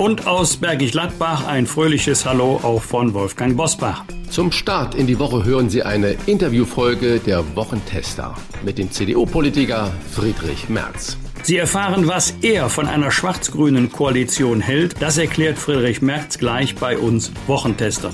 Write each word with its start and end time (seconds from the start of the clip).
Und 0.00 0.26
aus 0.26 0.56
Bergisch 0.56 0.92
Gladbach 0.92 1.46
ein 1.46 1.66
fröhliches 1.66 2.24
Hallo 2.24 2.58
auch 2.62 2.80
von 2.80 3.12
Wolfgang 3.12 3.54
Bosbach. 3.54 4.06
Zum 4.30 4.50
Start 4.50 4.94
in 4.94 5.06
die 5.06 5.18
Woche 5.18 5.44
hören 5.44 5.68
Sie 5.68 5.82
eine 5.82 6.16
Interviewfolge 6.24 7.18
der 7.20 7.44
Wochentester 7.54 8.34
mit 8.64 8.78
dem 8.78 8.90
CDU-Politiker 8.90 9.92
Friedrich 10.10 10.70
Merz. 10.70 11.18
Sie 11.42 11.56
erfahren, 11.56 12.06
was 12.06 12.34
er 12.42 12.68
von 12.68 12.86
einer 12.86 13.10
schwarz-grünen 13.10 13.90
Koalition 13.90 14.60
hält. 14.60 15.00
Das 15.00 15.18
erklärt 15.18 15.58
Friedrich 15.58 16.02
Merz 16.02 16.38
gleich 16.38 16.74
bei 16.74 16.98
uns 16.98 17.32
Wochentestern. 17.46 18.12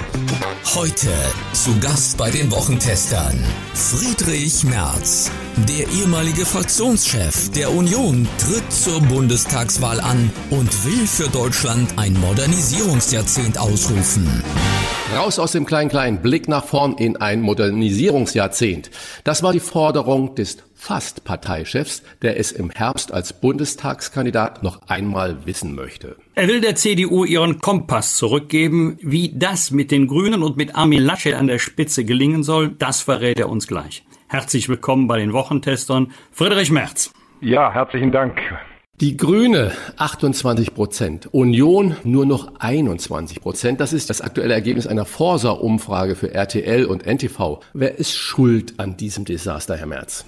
Heute 0.74 1.08
zu 1.52 1.78
Gast 1.80 2.16
bei 2.18 2.30
den 2.30 2.50
Wochentestern 2.50 3.42
Friedrich 3.74 4.64
Merz. 4.64 5.30
Der 5.68 5.88
ehemalige 5.88 6.44
Fraktionschef 6.44 7.50
der 7.50 7.72
Union 7.72 8.28
tritt 8.38 8.72
zur 8.72 9.00
Bundestagswahl 9.00 10.00
an 10.00 10.30
und 10.50 10.84
will 10.84 11.06
für 11.06 11.28
Deutschland 11.28 11.94
ein 11.96 12.12
Modernisierungsjahrzehnt 12.14 13.58
ausrufen. 13.58 14.42
Raus 15.14 15.38
aus 15.38 15.52
dem 15.52 15.66
Klein-Klein, 15.66 16.20
Blick 16.20 16.48
nach 16.48 16.64
vorn 16.64 16.96
in 16.98 17.16
ein 17.16 17.40
Modernisierungsjahrzehnt. 17.40 18.90
Das 19.22 19.44
war 19.44 19.52
die 19.52 19.60
Forderung 19.60 20.34
des 20.34 20.58
fast 20.74 21.24
Parteichefs, 21.24 22.02
der 22.22 22.40
es 22.40 22.50
im 22.50 22.70
Herbst 22.70 23.14
als 23.14 23.32
Bundestagskandidat 23.32 24.64
noch 24.64 24.82
einmal 24.88 25.46
wissen 25.46 25.76
möchte. 25.76 26.16
Er 26.34 26.48
will 26.48 26.60
der 26.60 26.74
CDU 26.74 27.24
ihren 27.24 27.60
Kompass 27.60 28.16
zurückgeben. 28.16 28.98
Wie 29.00 29.32
das 29.32 29.70
mit 29.70 29.92
den 29.92 30.08
Grünen 30.08 30.42
und 30.42 30.56
mit 30.56 30.74
Armin 30.74 31.02
Laschet 31.02 31.34
an 31.34 31.46
der 31.46 31.60
Spitze 31.60 32.04
gelingen 32.04 32.42
soll, 32.42 32.70
das 32.70 33.00
verrät 33.00 33.38
er 33.38 33.48
uns 33.48 33.68
gleich. 33.68 34.04
Herzlich 34.26 34.68
willkommen 34.68 35.06
bei 35.06 35.18
den 35.18 35.32
Wochentestern, 35.32 36.12
Friedrich 36.32 36.72
Merz. 36.72 37.12
Ja, 37.40 37.72
herzlichen 37.72 38.10
Dank. 38.10 38.40
Die 38.98 39.18
Grüne 39.18 39.72
28 39.98 40.72
Prozent, 40.72 41.28
Union 41.34 41.96
nur 42.02 42.24
noch 42.24 42.54
21 42.60 43.42
Prozent. 43.42 43.78
Das 43.78 43.92
ist 43.92 44.08
das 44.08 44.22
aktuelle 44.22 44.54
Ergebnis 44.54 44.86
einer 44.86 45.04
Forsa-Umfrage 45.04 46.14
für 46.14 46.32
RTL 46.32 46.86
und 46.86 47.04
NTV. 47.04 47.60
Wer 47.74 47.98
ist 47.98 48.14
schuld 48.14 48.72
an 48.78 48.96
diesem 48.96 49.26
Desaster, 49.26 49.76
Herr 49.76 49.86
Merz? 49.86 50.24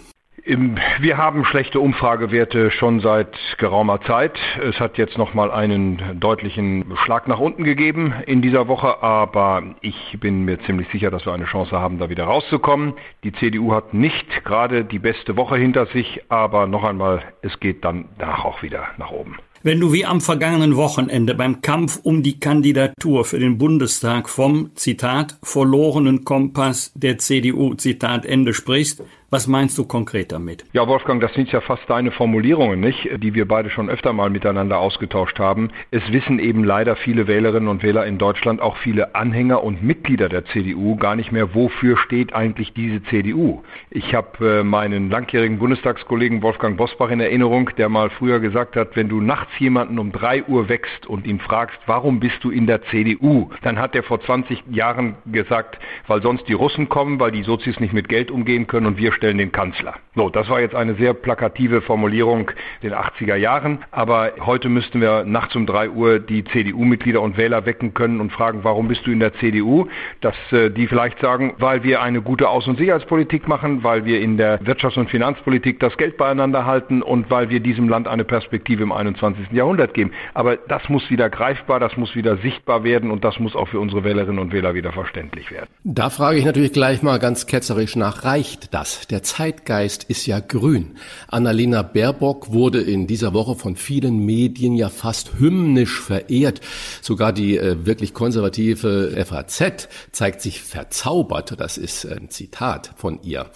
Wir 0.49 1.19
haben 1.19 1.45
schlechte 1.45 1.79
Umfragewerte 1.79 2.71
schon 2.71 3.01
seit 3.01 3.37
geraumer 3.59 4.01
Zeit. 4.01 4.33
Es 4.67 4.81
hat 4.81 4.97
jetzt 4.97 5.19
noch 5.19 5.35
mal 5.35 5.51
einen 5.51 6.19
deutlichen 6.19 6.87
Schlag 7.05 7.29
nach 7.29 7.39
unten 7.39 7.65
gegeben 7.65 8.15
in 8.25 8.41
dieser 8.41 8.67
Woche, 8.67 9.03
aber 9.03 9.63
ich 9.83 10.17
bin 10.19 10.47
mir 10.47 10.59
ziemlich 10.61 10.89
sicher, 10.91 11.11
dass 11.11 11.27
wir 11.27 11.35
eine 11.35 11.45
Chance 11.45 11.79
haben, 11.79 11.99
da 11.99 12.09
wieder 12.09 12.25
rauszukommen. 12.25 12.95
Die 13.25 13.33
CDU 13.33 13.75
hat 13.75 13.93
nicht 13.93 14.43
gerade 14.45 14.87
die 14.87 14.99
beste 14.99 15.37
Woche 15.37 15.59
hinter 15.59 15.85
sich, 15.85 16.23
aber 16.31 16.67
noch 16.67 16.85
einmal, 16.85 17.23
es 17.43 17.61
geht 17.61 17.85
dann 17.85 18.07
danach 18.17 18.47
auch 18.47 18.62
wieder 18.62 18.87
nach 18.97 19.11
oben. 19.11 19.37
Wenn 19.65 19.81
du 19.81 19.93
wie 19.93 20.07
am 20.07 20.21
vergangenen 20.21 20.77
Wochenende 20.77 21.35
beim 21.35 21.62
Kampf 21.62 21.99
um 22.05 22.23
die 22.23 22.39
Kandidatur 22.39 23.25
für 23.25 23.41
den 23.41 23.59
Bundestag 23.59 24.29
vom 24.29 24.71
Zitat 24.77 25.37
verlorenen 25.43 26.25
Kompass 26.25 26.93
der 26.95 27.19
CDU 27.19 27.75
Zitat 27.75 28.25
Ende 28.25 28.55
sprichst, 28.55 29.03
was 29.31 29.47
meinst 29.47 29.77
du 29.77 29.84
konkret 29.84 30.33
damit? 30.33 30.65
Ja, 30.72 30.89
Wolfgang, 30.89 31.21
das 31.21 31.34
sind 31.34 31.53
ja 31.53 31.61
fast 31.61 31.83
deine 31.89 32.11
Formulierungen, 32.12 32.81
nicht? 32.81 33.11
Die 33.22 33.34
wir 33.34 33.47
beide 33.47 33.69
schon 33.69 33.91
öfter 33.91 34.15
mal 34.15 34.31
miteinander 34.31 34.78
ausgetauscht 34.78 35.39
haben. 35.39 35.69
Es 35.91 36.00
wissen 36.11 36.39
eben 36.39 36.65
leider 36.65 36.97
viele 36.97 37.27
Wählerinnen 37.27 37.69
und 37.69 37.83
Wähler 37.83 38.06
in 38.06 38.16
Deutschland, 38.16 38.62
auch 38.62 38.78
viele 38.78 39.15
Anhänger 39.15 39.62
und 39.62 39.83
Mitglieder 39.83 40.31
der 40.31 40.47
CDU 40.47 40.97
gar 40.97 41.15
nicht 41.15 41.31
mehr, 41.31 41.55
wofür 41.55 41.99
steht 41.99 42.34
eigentlich 42.34 42.72
diese 42.72 43.03
CDU. 43.03 43.62
Ich 43.91 44.15
habe 44.15 44.61
äh, 44.61 44.65
meinen 44.65 45.11
langjährigen 45.11 45.59
Bundestagskollegen 45.59 46.41
Wolfgang 46.41 46.78
Bosbach 46.78 47.10
in 47.10 47.21
Erinnerung, 47.21 47.69
der 47.77 47.91
mal 47.91 48.09
früher 48.09 48.41
gesagt 48.41 48.77
hat, 48.77 48.97
wenn 48.97 49.10
du 49.10 49.21
nachts 49.21 49.53
jemanden 49.59 49.99
um 49.99 50.10
drei 50.10 50.43
Uhr 50.45 50.71
wächst 50.71 51.06
und 51.06 51.27
ihn 51.27 51.39
fragst, 51.39 51.78
warum 51.84 52.19
bist 52.19 52.43
du 52.45 52.50
in 52.50 52.66
der 52.66 52.81
CDU, 52.84 53.50
dann 53.60 53.78
hat 53.78 53.95
er 53.95 54.05
vor 54.05 54.22
20 54.22 54.62
Jahren 54.71 55.16
gesagt, 55.27 55.78
weil 56.06 56.22
sonst 56.22 56.49
die 56.49 56.55
Russen 56.55 56.89
kommen, 56.89 57.21
weil 57.21 57.31
die 57.31 57.43
Sozis 57.43 57.78
nicht 57.78 57.93
mit 57.93 58.09
Geld 58.09 58.31
umgehen 58.31 58.66
können 58.66 58.87
und 58.87 58.97
wir 58.97 59.18
stellen 59.19 59.39
den 59.39 59.53
Kanzler. 59.53 59.95
So, 60.15 60.31
das 60.31 60.49
war 60.49 60.61
jetzt 60.61 60.75
eine 60.75 60.95
sehr 60.95 61.15
plakative 61.15 61.81
Formulierung 61.83 62.51
den 62.83 62.93
80er 62.93 63.37
Jahren, 63.37 63.84
aber 63.91 64.33
heute 64.41 64.69
müssten 64.69 65.01
wir 65.01 65.25
nachts 65.25 65.55
um 65.55 65.67
drei 65.67 65.91
Uhr 65.91 66.19
die 66.19 66.45
CDU-Mitglieder 66.45 67.21
und 67.21 67.37
Wähler 67.37 67.67
wecken 67.67 67.95
können 67.95 68.21
und 68.21 68.33
fragen, 68.33 68.61
warum 68.65 68.89
bist 68.89 69.07
du 69.07 69.12
in 69.12 69.21
der 69.21 69.34
CDU? 69.34 69.87
Dass 70.21 70.34
äh, 70.53 70.71
die 70.71 70.87
vielleicht 70.87 71.21
sagen, 71.21 71.55
weil 71.59 71.83
wir 71.83 72.03
eine 72.03 72.23
gute 72.23 72.49
Außen- 72.49 72.71
und 72.71 72.78
Sicherheitspolitik 72.78 73.47
machen, 73.47 73.84
weil 73.84 74.05
wir 74.05 74.21
in 74.21 74.37
der 74.37 74.61
Wirtschafts- 74.62 74.99
und 74.99 75.11
Finanzpolitik 75.11 75.81
das 75.81 75.97
Geld 75.97 76.17
beieinander 76.17 76.65
halten 76.65 77.03
und 77.03 77.31
weil 77.31 77.51
wir 77.51 77.61
diesem 77.61 77.89
Land 77.89 78.09
eine 78.09 78.25
Perspektive 78.25 78.83
im 78.83 78.93
21. 78.93 79.53
Jahrhundert 79.53 79.95
geben. 79.95 80.12
Aber 80.34 80.57
das 80.57 80.89
muss 80.89 81.11
wieder 81.11 81.31
greifbar, 81.31 81.81
das 81.81 81.97
muss 81.97 82.15
wieder 82.15 82.37
sichtbar 82.39 82.84
werden 82.84 83.11
und 83.11 83.25
das 83.25 83.39
muss 83.39 83.55
auch 83.55 83.69
für 83.69 83.81
unsere 83.81 84.05
Wählerinnen 84.05 84.39
und 84.39 84.53
Wähler 84.53 84.75
wieder 84.75 84.93
verständlich 84.93 85.51
werden. 85.51 85.69
Da 85.84 86.11
frage 86.11 86.39
ich 86.39 86.45
natürlich 86.45 86.73
gleich 86.73 87.03
mal 87.03 87.19
ganz 87.19 87.47
ketzerisch 87.47 87.97
nach, 87.97 88.25
reicht 88.25 88.75
das? 88.75 89.08
Der 89.11 89.23
Zeitgeist 89.23 90.05
ist 90.05 90.27
ja 90.27 90.39
grün. 90.39 90.97
Annalena 91.29 91.83
Baerbock 91.83 92.53
wurde 92.53 92.83
in 92.83 93.07
dieser 93.07 93.33
Woche 93.33 93.55
von 93.55 93.75
vielen 93.75 94.27
Medien 94.27 94.75
ja 94.75 94.91
fast 94.91 95.39
hymnisch 95.39 95.99
verehrt. 96.03 96.61
Sogar 97.01 97.33
die 97.33 97.57
äh, 97.57 97.87
wirklich 97.87 98.13
konservative 98.13 99.25
FAZ 99.25 99.89
zeigt 100.13 100.43
sich 100.43 100.61
verzaubert. 100.61 101.59
Das 101.59 101.79
ist 101.79 102.05
ein 102.05 102.29
Zitat 102.29 102.93
von 102.97 103.19
ihr. 103.23 103.47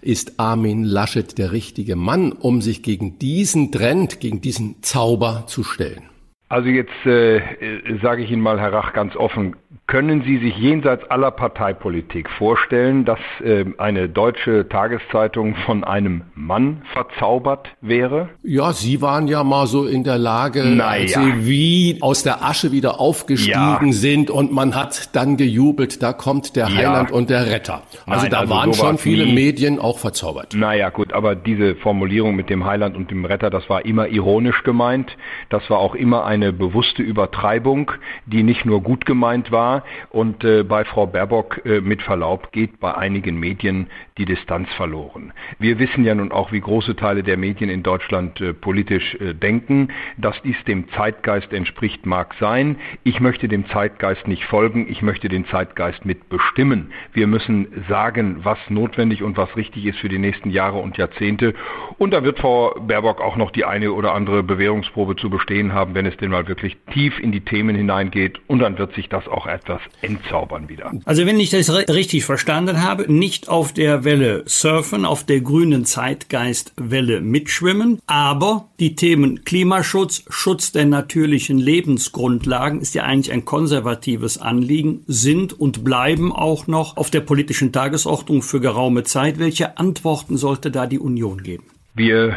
Ist 0.00 0.38
Armin 0.38 0.84
Laschet 0.84 1.38
der 1.38 1.50
richtige 1.50 1.96
Mann, 1.96 2.30
um 2.30 2.62
sich 2.62 2.84
gegen 2.84 3.18
diesen 3.18 3.72
Trend, 3.72 4.20
gegen 4.20 4.40
diesen 4.40 4.80
Zauber 4.82 5.44
zu 5.48 5.64
stellen? 5.64 6.04
Also 6.48 6.68
jetzt 6.68 7.06
äh, 7.06 7.40
sage 8.02 8.22
ich 8.24 8.30
Ihnen 8.30 8.42
mal, 8.42 8.60
Herr 8.60 8.72
Rach, 8.72 8.92
ganz 8.92 9.14
offen, 9.16 9.56
können 9.86 10.22
Sie 10.24 10.38
sich 10.38 10.56
jenseits 10.56 11.08
aller 11.10 11.30
Parteipolitik 11.30 12.28
vorstellen, 12.30 13.04
dass 13.04 13.20
äh, 13.44 13.64
eine 13.78 14.08
deutsche 14.08 14.68
Tageszeitung 14.68 15.54
von 15.66 15.84
einem 15.84 16.22
Mann 16.34 16.82
verzaubert 16.92 17.68
wäre? 17.80 18.30
Ja, 18.42 18.72
Sie 18.72 19.00
waren 19.00 19.28
ja 19.28 19.44
mal 19.44 19.68
so 19.68 19.86
in 19.86 20.02
der 20.02 20.18
Lage, 20.18 20.64
naja. 20.64 20.86
als 20.86 21.12
Sie 21.14 21.46
wie 21.46 21.98
aus 22.00 22.24
der 22.24 22.44
Asche 22.44 22.72
wieder 22.72 23.00
aufgestiegen 23.00 23.86
ja. 23.86 23.92
sind 23.92 24.30
und 24.30 24.52
man 24.52 24.74
hat 24.74 25.14
dann 25.14 25.36
gejubelt, 25.36 26.02
da 26.02 26.12
kommt 26.12 26.56
der 26.56 26.66
Heiland 26.74 27.10
ja. 27.10 27.16
und 27.16 27.30
der 27.30 27.46
Retter. 27.46 27.82
Also 28.06 28.22
Nein, 28.22 28.30
da 28.30 28.40
also 28.40 28.54
waren 28.54 28.74
schon 28.74 28.98
viele 28.98 29.24
nie. 29.24 29.34
Medien 29.34 29.78
auch 29.78 29.98
verzaubert. 29.98 30.54
Naja, 30.54 30.90
gut, 30.90 31.12
aber 31.12 31.36
diese 31.36 31.76
Formulierung 31.76 32.34
mit 32.34 32.50
dem 32.50 32.64
Heiland 32.64 32.96
und 32.96 33.10
dem 33.12 33.24
Retter, 33.24 33.50
das 33.50 33.68
war 33.70 33.84
immer 33.84 34.08
ironisch 34.08 34.64
gemeint. 34.64 35.16
Das 35.48 35.68
war 35.70 35.78
auch 35.78 35.94
immer 35.94 36.24
eine 36.24 36.52
bewusste 36.52 37.02
Übertreibung, 37.02 37.92
die 38.26 38.42
nicht 38.42 38.64
nur 38.64 38.82
gut 38.82 39.06
gemeint 39.06 39.52
war, 39.52 39.59
und 40.10 40.44
äh, 40.44 40.62
bei 40.62 40.84
Frau 40.84 41.06
Baerbock 41.06 41.60
äh, 41.64 41.80
mit 41.80 42.02
Verlaub 42.02 42.52
geht 42.52 42.80
bei 42.80 42.94
einigen 42.94 43.38
Medien 43.38 43.88
die 44.18 44.24
Distanz 44.24 44.68
verloren. 44.74 45.32
Wir 45.58 45.78
wissen 45.78 46.04
ja 46.04 46.14
nun 46.14 46.30
auch, 46.30 46.52
wie 46.52 46.60
große 46.60 46.96
Teile 46.96 47.22
der 47.22 47.36
Medien 47.36 47.70
in 47.70 47.82
Deutschland 47.82 48.40
äh, 48.40 48.52
politisch 48.52 49.14
äh, 49.14 49.34
denken. 49.34 49.88
Dass 50.18 50.40
dies 50.42 50.56
dem 50.66 50.88
Zeitgeist 50.90 51.52
entspricht, 51.52 52.06
mag 52.06 52.34
sein. 52.38 52.76
Ich 53.02 53.20
möchte 53.20 53.48
dem 53.48 53.66
Zeitgeist 53.68 54.28
nicht 54.28 54.44
folgen. 54.44 54.86
Ich 54.90 55.02
möchte 55.02 55.28
den 55.28 55.46
Zeitgeist 55.46 56.04
mitbestimmen. 56.04 56.92
Wir 57.12 57.26
müssen 57.26 57.84
sagen, 57.88 58.40
was 58.42 58.58
notwendig 58.68 59.22
und 59.22 59.36
was 59.36 59.56
richtig 59.56 59.86
ist 59.86 59.98
für 59.98 60.08
die 60.08 60.18
nächsten 60.18 60.50
Jahre 60.50 60.78
und 60.78 60.96
Jahrzehnte. 60.96 61.54
Und 61.98 62.12
da 62.12 62.22
wird 62.22 62.38
Frau 62.38 62.74
Baerbock 62.80 63.20
auch 63.20 63.36
noch 63.36 63.50
die 63.50 63.64
eine 63.64 63.92
oder 63.92 64.14
andere 64.14 64.42
Bewährungsprobe 64.42 65.16
zu 65.16 65.30
bestehen 65.30 65.72
haben, 65.72 65.94
wenn 65.94 66.06
es 66.06 66.16
denn 66.18 66.30
mal 66.30 66.46
wirklich 66.46 66.76
tief 66.92 67.18
in 67.18 67.32
die 67.32 67.40
Themen 67.40 67.74
hineingeht. 67.74 68.40
Und 68.46 68.60
dann 68.60 68.78
wird 68.78 68.94
sich 68.94 69.08
das 69.08 69.26
auch 69.28 69.46
etwas 69.54 69.80
entzaubern 70.02 70.68
wieder. 70.68 70.92
Also 71.04 71.26
wenn 71.26 71.40
ich 71.40 71.50
das 71.50 71.70
richtig 71.70 72.24
verstanden 72.24 72.82
habe, 72.82 73.12
nicht 73.12 73.48
auf 73.48 73.72
der 73.72 74.04
Welle 74.04 74.42
surfen, 74.46 75.04
auf 75.04 75.24
der 75.24 75.40
grünen 75.40 75.84
Zeitgeistwelle 75.84 77.20
mitschwimmen, 77.20 78.00
aber 78.06 78.68
die 78.78 78.94
Themen 78.94 79.44
Klimaschutz, 79.44 80.24
Schutz 80.28 80.72
der 80.72 80.86
natürlichen 80.86 81.58
Lebensgrundlagen 81.58 82.80
ist 82.80 82.94
ja 82.94 83.04
eigentlich 83.04 83.32
ein 83.32 83.44
konservatives 83.44 84.38
Anliegen, 84.38 85.02
sind 85.06 85.58
und 85.58 85.84
bleiben 85.84 86.32
auch 86.32 86.66
noch 86.66 86.96
auf 86.96 87.10
der 87.10 87.20
politischen 87.20 87.72
Tagesordnung 87.72 88.42
für 88.42 88.60
geraume 88.60 89.04
Zeit. 89.04 89.38
Welche 89.38 89.78
Antworten 89.78 90.36
sollte 90.36 90.70
da 90.70 90.86
die 90.86 90.98
Union 90.98 91.42
geben? 91.42 91.64
Wir 91.94 92.36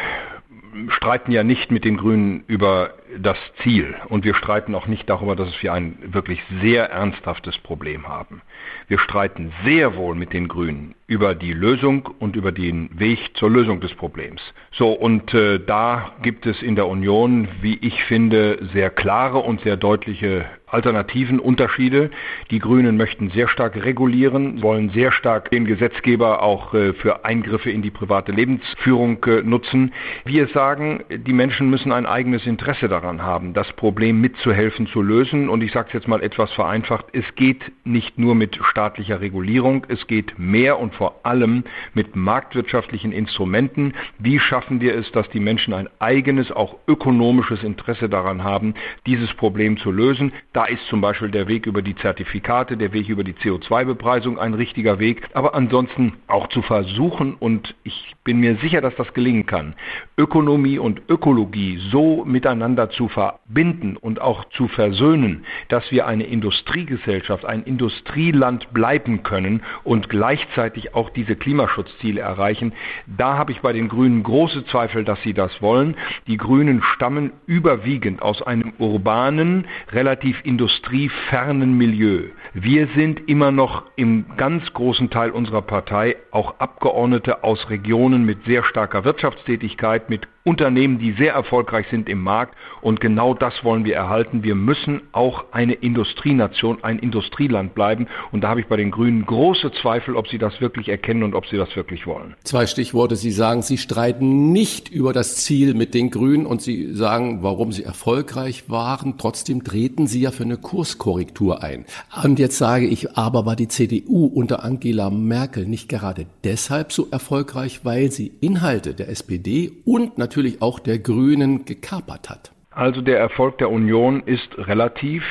streiten 0.88 1.32
ja 1.32 1.44
nicht 1.44 1.70
mit 1.70 1.84
den 1.84 1.96
Grünen 1.96 2.44
über 2.46 2.94
das 3.18 3.36
Ziel 3.62 3.94
und 4.08 4.24
wir 4.24 4.34
streiten 4.34 4.74
auch 4.74 4.86
nicht 4.86 5.08
darüber, 5.08 5.36
dass 5.36 5.62
wir 5.62 5.72
ein 5.72 5.98
wirklich 6.06 6.42
sehr 6.60 6.90
ernsthaftes 6.90 7.58
Problem 7.58 8.08
haben. 8.08 8.42
Wir 8.88 8.98
streiten 8.98 9.52
sehr 9.64 9.96
wohl 9.96 10.14
mit 10.14 10.32
den 10.32 10.48
Grünen 10.48 10.94
über 11.06 11.34
die 11.34 11.52
Lösung 11.52 12.08
und 12.18 12.34
über 12.34 12.50
den 12.52 12.88
Weg 12.98 13.18
zur 13.34 13.50
Lösung 13.50 13.80
des 13.80 13.94
Problems. 13.94 14.40
So, 14.72 14.92
und 14.92 15.34
äh, 15.34 15.58
da 15.58 16.12
gibt 16.22 16.46
es 16.46 16.62
in 16.62 16.76
der 16.76 16.86
Union, 16.86 17.48
wie 17.60 17.76
ich 17.76 18.02
finde, 18.04 18.58
sehr 18.72 18.90
klare 18.90 19.38
und 19.38 19.60
sehr 19.60 19.76
deutliche 19.76 20.46
alternativen 20.66 21.38
Unterschiede. 21.38 22.10
Die 22.50 22.58
Grünen 22.58 22.96
möchten 22.96 23.30
sehr 23.30 23.48
stark 23.48 23.76
regulieren, 23.76 24.60
wollen 24.62 24.90
sehr 24.90 25.12
stark 25.12 25.50
den 25.50 25.66
Gesetzgeber 25.66 26.42
auch 26.42 26.74
äh, 26.74 26.94
für 26.94 27.24
Eingriffe 27.24 27.70
in 27.70 27.82
die 27.82 27.90
private 27.90 28.32
Lebensführung 28.32 29.22
äh, 29.24 29.42
nutzen. 29.42 29.92
Wir 30.24 30.48
sagen, 30.48 31.04
die 31.10 31.32
Menschen 31.32 31.70
müssen 31.70 31.92
ein 31.92 32.06
eigenes 32.06 32.46
Interesse 32.46 32.88
daran 32.88 33.03
haben, 33.04 33.52
das 33.52 33.70
Problem 33.74 34.20
mitzuhelfen 34.20 34.86
zu 34.86 35.02
lösen. 35.02 35.48
Und 35.48 35.62
ich 35.62 35.72
sage 35.72 35.88
es 35.88 35.94
jetzt 35.94 36.08
mal 36.08 36.22
etwas 36.22 36.50
vereinfacht, 36.52 37.06
es 37.12 37.24
geht 37.36 37.60
nicht 37.84 38.18
nur 38.18 38.34
mit 38.34 38.58
staatlicher 38.70 39.20
Regulierung, 39.20 39.86
es 39.88 40.06
geht 40.06 40.38
mehr 40.38 40.78
und 40.78 40.94
vor 40.94 41.20
allem 41.24 41.64
mit 41.92 42.16
marktwirtschaftlichen 42.16 43.12
Instrumenten. 43.12 43.94
Wie 44.18 44.38
schaffen 44.38 44.80
wir 44.80 44.94
es, 44.96 45.10
dass 45.12 45.28
die 45.30 45.40
Menschen 45.40 45.74
ein 45.74 45.88
eigenes, 45.98 46.50
auch 46.50 46.76
ökonomisches 46.88 47.62
Interesse 47.62 48.08
daran 48.08 48.42
haben, 48.42 48.74
dieses 49.06 49.32
Problem 49.34 49.76
zu 49.76 49.90
lösen? 49.90 50.32
Da 50.52 50.64
ist 50.64 50.86
zum 50.88 51.00
Beispiel 51.00 51.30
der 51.30 51.48
Weg 51.48 51.66
über 51.66 51.82
die 51.82 51.96
Zertifikate, 51.96 52.76
der 52.76 52.92
Weg 52.92 53.08
über 53.08 53.24
die 53.24 53.34
CO2-Bepreisung 53.34 54.38
ein 54.38 54.54
richtiger 54.54 54.98
Weg. 54.98 55.28
Aber 55.34 55.54
ansonsten 55.54 56.14
auch 56.26 56.48
zu 56.48 56.62
versuchen, 56.62 57.34
und 57.34 57.74
ich 57.84 58.14
bin 58.24 58.40
mir 58.40 58.56
sicher, 58.56 58.80
dass 58.80 58.94
das 58.96 59.12
gelingen 59.12 59.46
kann, 59.46 59.74
Ökonomie 60.16 60.78
und 60.78 61.02
Ökologie 61.08 61.78
so 61.90 62.24
miteinander 62.24 62.90
zu 62.96 63.08
verbinden 63.08 63.96
und 63.96 64.20
auch 64.20 64.44
zu 64.50 64.68
versöhnen, 64.68 65.44
dass 65.68 65.90
wir 65.90 66.06
eine 66.06 66.24
Industriegesellschaft, 66.24 67.44
ein 67.44 67.62
Industrieland 67.64 68.72
bleiben 68.72 69.22
können 69.22 69.62
und 69.84 70.08
gleichzeitig 70.08 70.94
auch 70.94 71.10
diese 71.10 71.36
Klimaschutzziele 71.36 72.20
erreichen. 72.20 72.72
Da 73.06 73.36
habe 73.36 73.52
ich 73.52 73.60
bei 73.60 73.72
den 73.72 73.88
Grünen 73.88 74.22
große 74.22 74.64
Zweifel, 74.66 75.04
dass 75.04 75.20
sie 75.22 75.34
das 75.34 75.62
wollen. 75.62 75.96
Die 76.26 76.36
Grünen 76.36 76.82
stammen 76.82 77.32
überwiegend 77.46 78.22
aus 78.22 78.42
einem 78.42 78.72
urbanen, 78.78 79.66
relativ 79.92 80.40
industriefernen 80.44 81.76
Milieu. 81.76 82.28
Wir 82.52 82.88
sind 82.94 83.28
immer 83.28 83.50
noch 83.50 83.84
im 83.96 84.26
ganz 84.36 84.72
großen 84.72 85.10
Teil 85.10 85.30
unserer 85.30 85.62
Partei 85.62 86.16
auch 86.30 86.58
Abgeordnete 86.58 87.44
aus 87.44 87.68
Regionen 87.70 88.24
mit 88.24 88.44
sehr 88.44 88.64
starker 88.64 89.04
Wirtschaftstätigkeit, 89.04 90.10
mit 90.10 90.28
Unternehmen, 90.44 90.98
die 90.98 91.12
sehr 91.12 91.32
erfolgreich 91.32 91.86
sind 91.90 92.06
im 92.06 92.20
Markt. 92.20 92.54
Und 92.82 93.00
genau 93.00 93.32
das 93.32 93.64
wollen 93.64 93.86
wir 93.86 93.96
erhalten. 93.96 94.42
Wir 94.42 94.54
müssen 94.54 95.00
auch 95.12 95.46
eine 95.52 95.72
Industrienation, 95.72 96.84
ein 96.84 96.98
Industrieland 96.98 97.74
bleiben. 97.74 98.08
Und 98.30 98.42
da 98.42 98.48
habe 98.50 98.60
ich 98.60 98.66
bei 98.66 98.76
den 98.76 98.90
Grünen 98.90 99.24
große 99.24 99.72
Zweifel, 99.80 100.16
ob 100.16 100.28
sie 100.28 100.36
das 100.36 100.60
wirklich 100.60 100.90
erkennen 100.90 101.22
und 101.22 101.34
ob 101.34 101.46
sie 101.46 101.56
das 101.56 101.74
wirklich 101.74 102.06
wollen. 102.06 102.34
Zwei 102.44 102.66
Stichworte. 102.66 103.16
Sie 103.16 103.30
sagen, 103.30 103.62
Sie 103.62 103.78
streiten 103.78 104.52
nicht 104.52 104.90
über 104.90 105.14
das 105.14 105.36
Ziel 105.36 105.72
mit 105.72 105.94
den 105.94 106.10
Grünen 106.10 106.44
und 106.44 106.60
Sie 106.60 106.92
sagen, 106.92 107.42
warum 107.42 107.72
Sie 107.72 107.82
erfolgreich 107.82 108.68
waren. 108.68 109.16
Trotzdem 109.16 109.64
treten 109.64 110.06
Sie 110.06 110.20
ja 110.20 110.30
für 110.30 110.42
eine 110.42 110.58
Kurskorrektur 110.58 111.62
ein. 111.62 111.86
Und 112.22 112.38
jetzt 112.38 112.58
sage 112.58 112.86
ich, 112.86 113.16
aber 113.16 113.46
war 113.46 113.56
die 113.56 113.68
CDU 113.68 114.26
unter 114.26 114.62
Angela 114.62 115.08
Merkel 115.08 115.64
nicht 115.64 115.88
gerade 115.88 116.26
deshalb 116.44 116.92
so 116.92 117.08
erfolgreich, 117.10 117.80
weil 117.84 118.10
sie 118.10 118.32
Inhalte 118.40 118.92
der 118.92 119.08
SPD 119.08 119.72
und 119.86 120.18
natürlich 120.18 120.33
natürlich 120.34 120.62
auch 120.62 120.80
der 120.80 120.98
Grünen 120.98 121.64
gekapert 121.64 122.28
hat. 122.28 122.50
Also 122.72 123.02
der 123.02 123.20
Erfolg 123.20 123.58
der 123.58 123.70
Union 123.70 124.20
ist 124.26 124.48
relativ. 124.58 125.22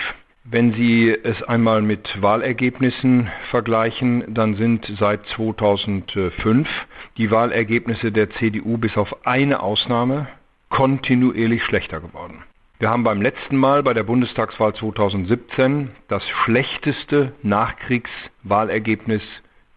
Wenn 0.46 0.74
Sie 0.74 1.10
es 1.10 1.44
einmal 1.44 1.82
mit 1.82 2.22
Wahlergebnissen 2.22 3.30
vergleichen, 3.52 4.24
dann 4.34 4.56
sind 4.56 4.90
seit 4.98 5.20
2005 5.36 6.70
die 7.18 7.32
Wahlergebnisse 7.32 8.14
der 8.14 8.30
CDU 8.32 8.78
bis 8.78 8.96
auf 8.96 9.26
eine 9.26 9.62
Ausnahme 9.62 10.28
kontinuierlich 10.70 11.64
schlechter 11.64 12.00
geworden. 12.00 12.44
Wir 12.80 12.90
haben 12.90 13.04
beim 13.04 13.22
letzten 13.22 13.58
Mal 13.58 13.84
bei 13.84 13.94
der 13.94 14.04
Bundestagswahl 14.04 14.74
2017 14.74 15.90
das 16.08 16.24
schlechteste 16.46 17.34
Nachkriegswahlergebnis 17.42 19.22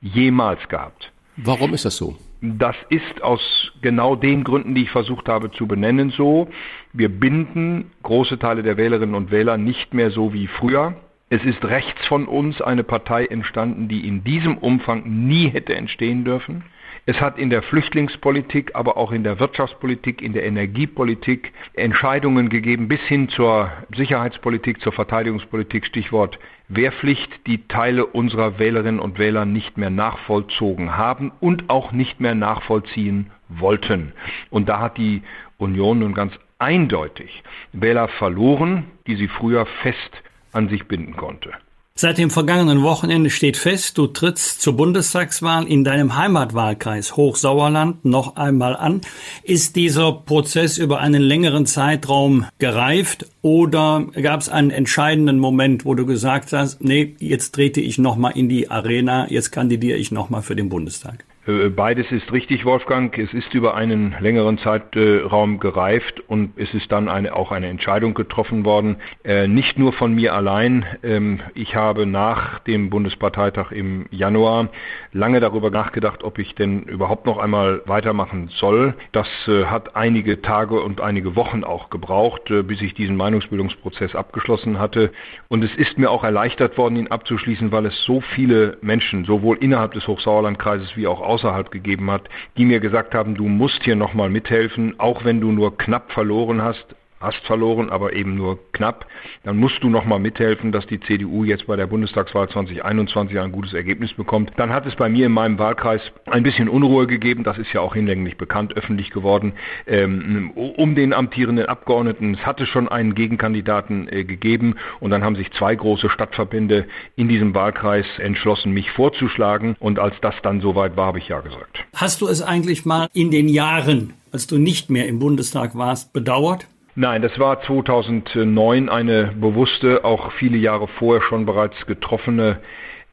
jemals 0.00 0.68
gehabt. 0.68 1.12
Warum 1.36 1.74
ist 1.74 1.84
das 1.84 1.96
so? 1.96 2.16
Das 2.42 2.76
ist 2.90 3.22
aus 3.22 3.72
genau 3.80 4.14
den 4.14 4.44
Gründen, 4.44 4.74
die 4.74 4.82
ich 4.82 4.90
versucht 4.90 5.28
habe 5.28 5.50
zu 5.50 5.66
benennen, 5.66 6.10
so. 6.10 6.48
Wir 6.92 7.08
binden 7.08 7.92
große 8.02 8.38
Teile 8.38 8.62
der 8.62 8.76
Wählerinnen 8.76 9.14
und 9.14 9.30
Wähler 9.30 9.56
nicht 9.56 9.94
mehr 9.94 10.10
so 10.10 10.32
wie 10.32 10.46
früher. 10.46 10.94
Es 11.28 11.42
ist 11.44 11.64
rechts 11.64 12.06
von 12.06 12.26
uns 12.26 12.60
eine 12.60 12.84
Partei 12.84 13.26
entstanden, 13.26 13.88
die 13.88 14.06
in 14.06 14.22
diesem 14.22 14.58
Umfang 14.58 15.26
nie 15.26 15.48
hätte 15.48 15.74
entstehen 15.74 16.24
dürfen. 16.24 16.64
Es 17.08 17.20
hat 17.20 17.38
in 17.38 17.50
der 17.50 17.62
Flüchtlingspolitik, 17.62 18.74
aber 18.74 18.96
auch 18.96 19.12
in 19.12 19.22
der 19.22 19.38
Wirtschaftspolitik, 19.38 20.20
in 20.20 20.32
der 20.32 20.44
Energiepolitik 20.44 21.52
Entscheidungen 21.74 22.48
gegeben 22.48 22.88
bis 22.88 23.00
hin 23.02 23.28
zur 23.28 23.70
Sicherheitspolitik, 23.94 24.80
zur 24.80 24.90
Verteidigungspolitik, 24.90 25.86
Stichwort 25.86 26.40
Wehrpflicht, 26.66 27.46
die 27.46 27.68
Teile 27.68 28.06
unserer 28.06 28.58
Wählerinnen 28.58 28.98
und 28.98 29.20
Wähler 29.20 29.44
nicht 29.44 29.78
mehr 29.78 29.90
nachvollzogen 29.90 30.96
haben 30.96 31.30
und 31.38 31.70
auch 31.70 31.92
nicht 31.92 32.18
mehr 32.18 32.34
nachvollziehen 32.34 33.30
wollten. 33.48 34.12
Und 34.50 34.68
da 34.68 34.80
hat 34.80 34.98
die 34.98 35.22
Union 35.58 36.00
nun 36.00 36.12
ganz 36.12 36.32
eindeutig 36.58 37.44
Wähler 37.72 38.08
verloren, 38.08 38.82
die 39.06 39.14
sie 39.14 39.28
früher 39.28 39.64
fest 39.64 40.22
an 40.50 40.68
sich 40.68 40.88
binden 40.88 41.16
konnte. 41.16 41.52
Seit 41.98 42.18
dem 42.18 42.28
vergangenen 42.28 42.82
Wochenende 42.82 43.30
steht 43.30 43.56
fest, 43.56 43.96
du 43.96 44.06
trittst 44.06 44.60
zur 44.60 44.76
Bundestagswahl 44.76 45.66
in 45.66 45.82
deinem 45.82 46.14
Heimatwahlkreis 46.14 47.16
Hochsauerland 47.16 48.04
noch 48.04 48.36
einmal 48.36 48.76
an. 48.76 49.00
Ist 49.44 49.76
dieser 49.76 50.12
Prozess 50.12 50.76
über 50.76 51.00
einen 51.00 51.22
längeren 51.22 51.64
Zeitraum 51.64 52.44
gereift 52.58 53.24
oder 53.40 54.08
gab 54.12 54.42
es 54.42 54.50
einen 54.50 54.70
entscheidenden 54.70 55.38
Moment, 55.38 55.86
wo 55.86 55.94
du 55.94 56.04
gesagt 56.04 56.52
hast, 56.52 56.84
nee, 56.84 57.16
jetzt 57.18 57.54
trete 57.54 57.80
ich 57.80 57.96
nochmal 57.96 58.36
in 58.36 58.50
die 58.50 58.70
Arena, 58.70 59.26
jetzt 59.30 59.50
kandidiere 59.50 59.96
ich 59.96 60.12
nochmal 60.12 60.42
für 60.42 60.54
den 60.54 60.68
Bundestag? 60.68 61.24
Äh, 61.46 61.68
beides 61.68 62.10
ist 62.10 62.32
richtig, 62.32 62.64
Wolfgang. 62.64 63.16
Es 63.18 63.32
ist 63.32 63.54
über 63.54 63.74
einen 63.74 64.16
längeren 64.20 64.58
Zeitraum 64.58 65.60
gereift 65.60 66.20
und 66.28 66.52
es 66.56 66.72
ist 66.74 66.90
dann 66.90 67.08
eine, 67.08 67.34
auch 67.34 67.52
eine 67.52 67.68
Entscheidung 67.68 68.14
getroffen 68.14 68.64
worden. 68.64 68.96
Äh, 69.24 69.46
nicht 69.46 69.78
nur 69.78 69.92
von 69.92 70.12
mir 70.12 70.34
allein. 70.34 70.84
Ähm, 71.02 71.40
ich 71.54 71.76
habe 71.76 72.06
nach 72.06 72.58
dem 72.60 72.90
Bundesparteitag 72.90 73.70
im 73.70 74.06
Januar 74.10 74.68
lange 75.12 75.40
darüber 75.40 75.70
nachgedacht, 75.70 76.24
ob 76.24 76.38
ich 76.38 76.54
denn 76.54 76.82
überhaupt 76.82 77.26
noch 77.26 77.38
einmal 77.38 77.82
weitermachen 77.86 78.50
soll. 78.56 78.94
Das 79.12 79.28
äh, 79.46 79.66
hat 79.66 79.94
einige 79.94 80.42
Tage 80.42 80.80
und 80.80 81.00
einige 81.00 81.36
Wochen 81.36 81.62
auch 81.62 81.90
gebraucht, 81.90 82.42
bis 82.46 82.80
ich 82.80 82.94
diesen 82.94 83.16
Meinungsbildungsprozess 83.16 84.14
abgeschlossen 84.14 84.78
hatte. 84.78 85.12
Und 85.48 85.62
es 85.62 85.74
ist 85.76 85.98
mir 85.98 86.10
auch 86.10 86.24
erleichtert 86.24 86.76
worden, 86.76 86.96
ihn 86.96 87.08
abzuschließen, 87.08 87.70
weil 87.70 87.86
es 87.86 88.04
so 88.04 88.20
viele 88.20 88.78
Menschen, 88.80 89.24
sowohl 89.24 89.58
innerhalb 89.58 89.92
des 89.92 90.06
Hochsauerlandkreises 90.08 90.96
wie 90.96 91.06
auch 91.06 91.20
außerhalb 91.20 91.35
gegeben 91.70 92.10
hat, 92.10 92.28
die 92.56 92.64
mir 92.64 92.80
gesagt 92.80 93.14
haben, 93.14 93.34
du 93.34 93.48
musst 93.48 93.82
hier 93.82 93.96
nochmal 93.96 94.30
mithelfen, 94.30 94.98
auch 94.98 95.24
wenn 95.24 95.40
du 95.40 95.52
nur 95.52 95.76
knapp 95.76 96.12
verloren 96.12 96.62
hast, 96.62 96.86
hast 97.20 97.38
verloren, 97.46 97.90
aber 97.90 98.12
eben 98.12 98.34
nur 98.34 98.58
knapp, 98.72 99.06
dann 99.42 99.56
musst 99.56 99.82
du 99.82 99.88
nochmal 99.88 100.18
mithelfen, 100.18 100.70
dass 100.72 100.86
die 100.86 101.00
CDU 101.00 101.44
jetzt 101.44 101.66
bei 101.66 101.76
der 101.76 101.86
Bundestagswahl 101.86 102.48
2021 102.48 103.38
ein 103.38 103.52
gutes 103.52 103.72
Ergebnis 103.72 104.12
bekommt. 104.12 104.52
Dann 104.56 104.70
hat 104.70 104.86
es 104.86 104.94
bei 104.96 105.08
mir 105.08 105.26
in 105.26 105.32
meinem 105.32 105.58
Wahlkreis 105.58 106.02
ein 106.26 106.42
bisschen 106.42 106.68
Unruhe 106.68 107.06
gegeben, 107.06 107.42
das 107.42 107.58
ist 107.58 107.72
ja 107.72 107.80
auch 107.80 107.94
hinlänglich 107.94 108.36
bekannt, 108.36 108.76
öffentlich 108.76 109.10
geworden, 109.10 109.54
ähm, 109.86 110.50
um 110.54 110.94
den 110.94 111.12
amtierenden 111.12 111.66
Abgeordneten. 111.66 112.34
Es 112.34 112.44
hatte 112.44 112.66
schon 112.66 112.88
einen 112.88 113.14
Gegenkandidaten 113.14 114.08
äh, 114.08 114.24
gegeben 114.24 114.74
und 115.00 115.10
dann 115.10 115.24
haben 115.24 115.36
sich 115.36 115.50
zwei 115.52 115.74
große 115.74 116.10
Stadtverbände 116.10 116.86
in 117.16 117.28
diesem 117.28 117.54
Wahlkreis 117.54 118.06
entschlossen, 118.18 118.72
mich 118.72 118.90
vorzuschlagen 118.90 119.76
und 119.78 119.98
als 119.98 120.14
das 120.20 120.34
dann 120.42 120.60
soweit 120.60 120.96
war, 120.96 121.06
habe 121.06 121.18
ich 121.18 121.28
ja 121.28 121.40
gesagt. 121.40 121.84
Hast 121.94 122.20
du 122.20 122.28
es 122.28 122.42
eigentlich 122.42 122.84
mal 122.84 123.08
in 123.14 123.30
den 123.30 123.48
Jahren, 123.48 124.12
als 124.32 124.46
du 124.46 124.58
nicht 124.58 124.90
mehr 124.90 125.08
im 125.08 125.18
Bundestag 125.18 125.76
warst, 125.76 126.12
bedauert? 126.12 126.66
Nein, 126.98 127.20
das 127.20 127.38
war 127.38 127.60
2009 127.60 128.88
eine 128.88 129.26
bewusste, 129.38 130.02
auch 130.02 130.32
viele 130.32 130.56
Jahre 130.56 130.88
vorher 130.88 131.20
schon 131.20 131.44
bereits 131.44 131.84
getroffene 131.84 132.60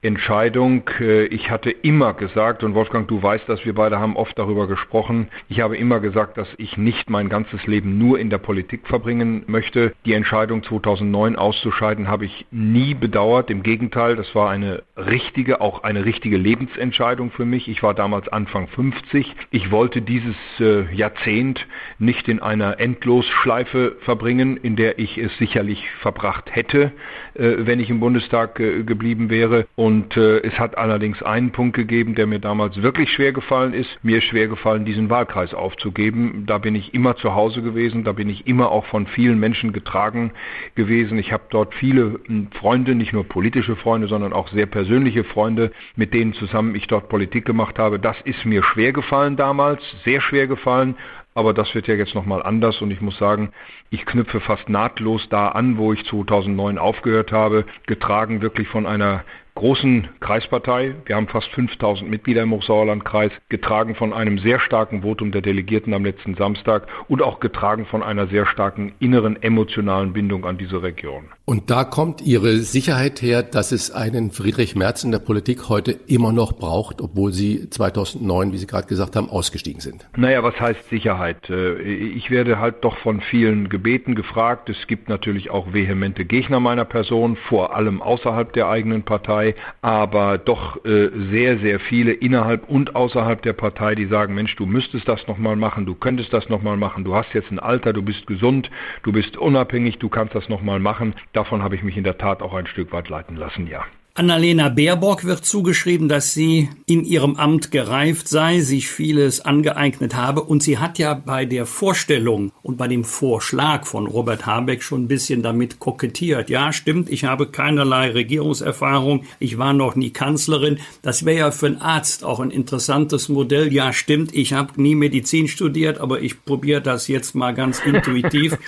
Entscheidung. 0.04 0.84
Äh, 1.00 1.26
ich 1.26 1.50
hatte 1.50 1.72
immer 1.72 2.14
gesagt, 2.14 2.64
und 2.64 2.76
Wolfgang, 2.76 3.08
du 3.08 3.24
weißt 3.24 3.48
dass 3.48 3.66
wir 3.66 3.74
beide 3.74 4.00
haben 4.00 4.16
oft 4.16 4.38
darüber 4.38 4.68
gesprochen, 4.68 5.28
ich 5.50 5.62
habe 5.62 5.78
immer 5.78 6.00
gesagt, 6.00 6.38
dass 6.38 6.48
ich 6.58 6.78
nicht 6.78 7.10
mein 7.10 7.30
ganzes 7.30 7.66
Leben 7.68 7.98
nur 7.98 8.20
in 8.20 8.30
der 8.30 8.38
Politik 8.38 8.88
verbringen 8.88 9.44
möchte. 9.48 9.94
Die 10.06 10.14
Entscheidung 10.14 10.64
2009 10.64 11.36
auszuscheiden 11.36 12.08
habe 12.08 12.26
ich 12.26 12.46
nie 12.52 12.94
bedauert. 12.94 13.50
Im 13.50 13.64
Gegenteil, 13.64 14.16
das 14.16 14.34
war 14.36 14.50
eine 14.50 14.84
richtige, 14.98 15.62
auch 15.62 15.84
eine 15.84 16.06
richtige 16.06 16.38
Lebensentscheidung 16.38 17.32
für 17.32 17.46
mich. 17.46 17.68
Ich 17.68 17.84
war 17.84 17.94
damals 17.94 18.28
Anfang 18.28 18.68
50. 18.68 19.34
Ich 19.52 19.72
wollte 19.72 20.02
dieses 20.02 20.36
äh, 20.60 20.94
Jahrzehnt 20.94 21.66
nicht 22.00 22.28
in 22.28 22.42
einer 22.42 22.80
Endlosschleife 22.80 23.98
verbringen, 24.02 24.58
in 24.58 24.76
der 24.76 25.00
ich 25.00 25.18
es 25.18 25.36
sicherlich 25.38 25.90
verbracht 26.02 26.54
hätte, 26.54 26.92
äh, 27.36 27.54
wenn 27.60 27.80
ich 27.80 27.90
im 27.90 28.00
Bundestag 28.00 28.56
geblieben 28.56 29.30
wäre. 29.30 29.66
Und 29.76 29.93
äh, 30.18 30.40
es 30.40 30.58
hat 30.60 30.78
allerdings 30.78 31.22
einen 31.24 31.52
Punkt 31.52 31.76
gegeben, 31.76 32.16
der 32.16 32.28
mir 32.28 32.40
damals 32.40 32.82
wirklich 32.82 33.12
schwer 33.12 33.34
gefallen 33.34 33.74
ist. 33.74 33.90
Mir 34.04 34.22
schwer 34.22 34.48
gefallen, 34.48 34.86
diesen 34.86 35.10
Wahlkreis 35.10 35.54
aufzugeben. 35.54 36.46
Da 36.46 36.58
bin 36.58 36.76
ich 36.76 36.94
immer 36.94 37.16
zu 37.18 37.36
Hause 37.36 37.62
gewesen, 37.62 38.04
da 38.04 38.12
bin 38.12 38.30
ich 38.30 38.48
immer 38.48 38.72
auch 38.72 38.86
von 38.86 39.08
vielen 39.08 39.40
Menschen 39.40 39.74
getragen 39.74 40.32
gewesen. 40.76 41.18
Ich 41.18 41.32
habe 41.32 41.44
dort 41.50 41.74
viele 41.76 42.20
hm, 42.26 42.50
Freunde, 42.52 42.96
nicht 42.96 43.14
nur 43.14 43.24
politische 43.24 43.76
Freunde, 43.76 44.08
sondern 44.08 44.34
auch 44.34 44.48
sehr 44.50 44.66
persönliche 44.66 45.24
Freunde, 45.24 45.72
mit 45.96 46.14
denen 46.14 46.34
zusammen 46.34 46.76
ich 46.76 46.88
dort 46.88 47.10
Politik 47.10 47.46
gemacht 47.46 47.80
habe. 47.80 48.00
Das 48.00 48.18
ist 48.24 48.46
mir 48.46 48.64
schwer 48.64 48.94
gefallen 48.94 49.36
damals, 49.36 49.82
sehr 50.04 50.22
schwer 50.22 50.48
gefallen. 50.48 50.96
Aber 51.36 51.54
das 51.54 51.74
wird 51.74 51.88
ja 51.88 51.96
jetzt 51.96 52.14
nochmal 52.14 52.44
anders 52.44 52.82
und 52.82 52.92
ich 52.92 53.02
muss 53.02 53.18
sagen, 53.18 53.52
ich 53.90 54.06
knüpfe 54.06 54.40
fast 54.40 54.70
nahtlos 54.70 55.28
da 55.30 55.50
an, 55.50 55.78
wo 55.78 55.92
ich 55.94 56.06
2009 56.06 56.78
aufgehört 56.78 57.32
habe, 57.32 57.66
getragen 57.88 58.42
wirklich 58.42 58.68
von 58.68 58.86
einer 58.86 59.24
großen 59.56 60.10
Kreispartei. 60.20 60.96
Wir 61.06 61.16
haben 61.16 61.28
fast 61.28 61.48
5000 61.50 62.10
Mitglieder 62.10 62.42
im 62.44 62.52
Hochsauerlandkreis, 62.52 63.32
getragen 63.50 63.96
von 63.96 64.14
einem 64.14 64.40
sehr 64.40 64.60
starken 64.60 65.04
Votum 65.04 65.32
der 65.32 65.42
Delegierten 65.42 65.94
am 65.94 66.04
letzten 66.04 66.36
Samstag 66.36 66.88
und 67.08 67.22
auch 67.22 67.40
getragen 67.40 67.86
von 67.86 68.02
einer 68.02 68.28
sehr 68.28 68.46
starken 68.46 68.94
inneren 69.00 69.42
emotionalen 69.42 70.14
Bindung 70.14 70.46
an 70.46 70.58
diese 70.58 70.82
Region. 70.82 71.26
Und 71.46 71.70
da 71.70 71.84
kommt 71.84 72.22
Ihre 72.22 72.58
Sicherheit 72.60 73.22
her, 73.22 73.44
dass 73.44 73.72
es 73.72 73.92
einen 73.92 74.32
Friedrich 74.32 74.76
Merz 74.76 75.04
in 75.04 75.12
der 75.12 75.20
Politik 75.20 75.70
heute 75.70 75.92
immer 76.08 76.32
noch 76.32 76.54
braucht, 76.54 77.02
obwohl 77.02 77.32
Sie 77.32 77.70
2009, 77.70 78.54
wie 78.54 78.58
Sie 78.58 78.68
gerade 78.68 78.88
gesagt 78.88 79.16
haben, 79.16 79.30
ausgestiegen 79.30 79.82
sind. 79.82 80.08
Naja, 80.16 80.42
was 80.42 80.60
heißt 80.60 80.90
Sicherheit? 80.90 81.50
Äh, 81.50 81.82
ich 81.82 82.32
werde 82.32 82.60
halt 82.60 82.84
doch 82.84 82.98
von 82.98 83.22
vielen 83.22 83.70
gebeten, 83.70 84.16
gefragt. 84.16 84.70
Es 84.70 84.88
gibt 84.88 85.10
natürlich 85.10 85.52
auch 85.52 85.74
vehemente 85.74 86.26
Gegner 86.26 86.60
meiner 86.60 86.86
Person, 86.86 87.38
vor 87.50 87.76
allem 87.76 88.02
außerhalb 88.02 88.54
der 88.54 88.70
eigenen 88.70 89.04
Partei 89.04 89.43
Partei, 89.44 89.56
aber 89.82 90.38
doch 90.38 90.84
äh, 90.86 91.10
sehr, 91.32 91.60
sehr 91.60 91.80
viele 91.80 92.14
innerhalb 92.14 92.70
und 92.70 92.96
außerhalb 92.96 93.42
der 93.42 93.54
Partei, 93.54 93.96
die 93.96 94.06
sagen, 94.06 94.34
Mensch, 94.34 94.56
du 94.56 94.66
müsstest 94.66 95.08
das 95.08 95.28
nochmal 95.28 95.56
machen, 95.56 95.86
du 95.86 95.96
könntest 95.96 96.34
das 96.34 96.50
nochmal 96.50 96.78
machen, 96.78 97.04
du 97.04 97.16
hast 97.16 97.34
jetzt 97.34 97.52
ein 97.52 97.60
Alter, 97.60 97.94
du 97.94 98.02
bist 98.02 98.26
gesund, 98.28 98.70
du 99.04 99.12
bist 99.12 99.38
unabhängig, 99.38 100.00
du 100.00 100.10
kannst 100.10 100.36
das 100.36 100.50
nochmal 100.50 100.80
machen. 100.80 101.16
Davon 101.34 101.64
habe 101.64 101.76
ich 101.76 101.84
mich 101.84 101.98
in 101.98 102.04
der 102.04 102.18
Tat 102.18 102.42
auch 102.42 102.54
ein 102.54 102.68
Stück 102.68 102.92
weit 102.92 103.10
leiten 103.10 103.36
lassen, 103.36 103.68
ja. 103.68 103.84
Annalena 104.16 104.70
Baerbock 104.70 105.24
wird 105.24 105.44
zugeschrieben, 105.44 106.08
dass 106.08 106.36
sie 106.36 106.70
in 106.86 107.04
ihrem 107.04 107.36
Amt 107.36 107.72
gereift 107.72 108.28
sei, 108.28 108.60
sich 108.60 108.88
vieles 108.88 109.42
angeeignet 109.42 110.16
habe 110.16 110.44
und 110.44 110.62
sie 110.62 110.78
hat 110.78 111.00
ja 111.00 111.16
bei 111.16 111.46
der 111.46 111.66
Vorstellung 111.66 112.52
und 112.62 112.78
bei 112.78 112.88
dem 112.88 113.06
Vorschlag 113.06 113.88
von 113.88 114.06
Robert 114.06 114.46
Habeck 114.46 114.84
schon 114.84 115.06
ein 115.06 115.08
bisschen 115.08 115.42
damit 115.42 115.80
kokettiert. 115.80 116.52
Ja, 116.52 116.72
stimmt, 116.72 117.10
ich 117.10 117.24
habe 117.24 117.48
keinerlei 117.48 118.12
Regierungserfahrung, 118.12 119.24
ich 119.40 119.58
war 119.58 119.74
noch 119.74 119.96
nie 119.96 120.12
Kanzlerin. 120.12 120.78
Das 121.02 121.26
wäre 121.26 121.40
ja 121.40 121.52
für 121.52 121.66
einen 121.66 121.82
Arzt 121.82 122.24
auch 122.24 122.40
ein 122.40 122.52
interessantes 122.52 123.30
Modell. 123.30 123.74
Ja, 123.74 123.94
stimmt, 123.94 124.36
ich 124.36 124.54
habe 124.54 124.80
nie 124.80 124.94
Medizin 124.94 125.48
studiert, 125.48 125.98
aber 125.98 126.22
ich 126.22 126.46
probiere 126.46 126.82
das 126.82 127.08
jetzt 127.08 127.34
mal 127.34 127.56
ganz 127.56 127.80
intuitiv. 127.80 128.60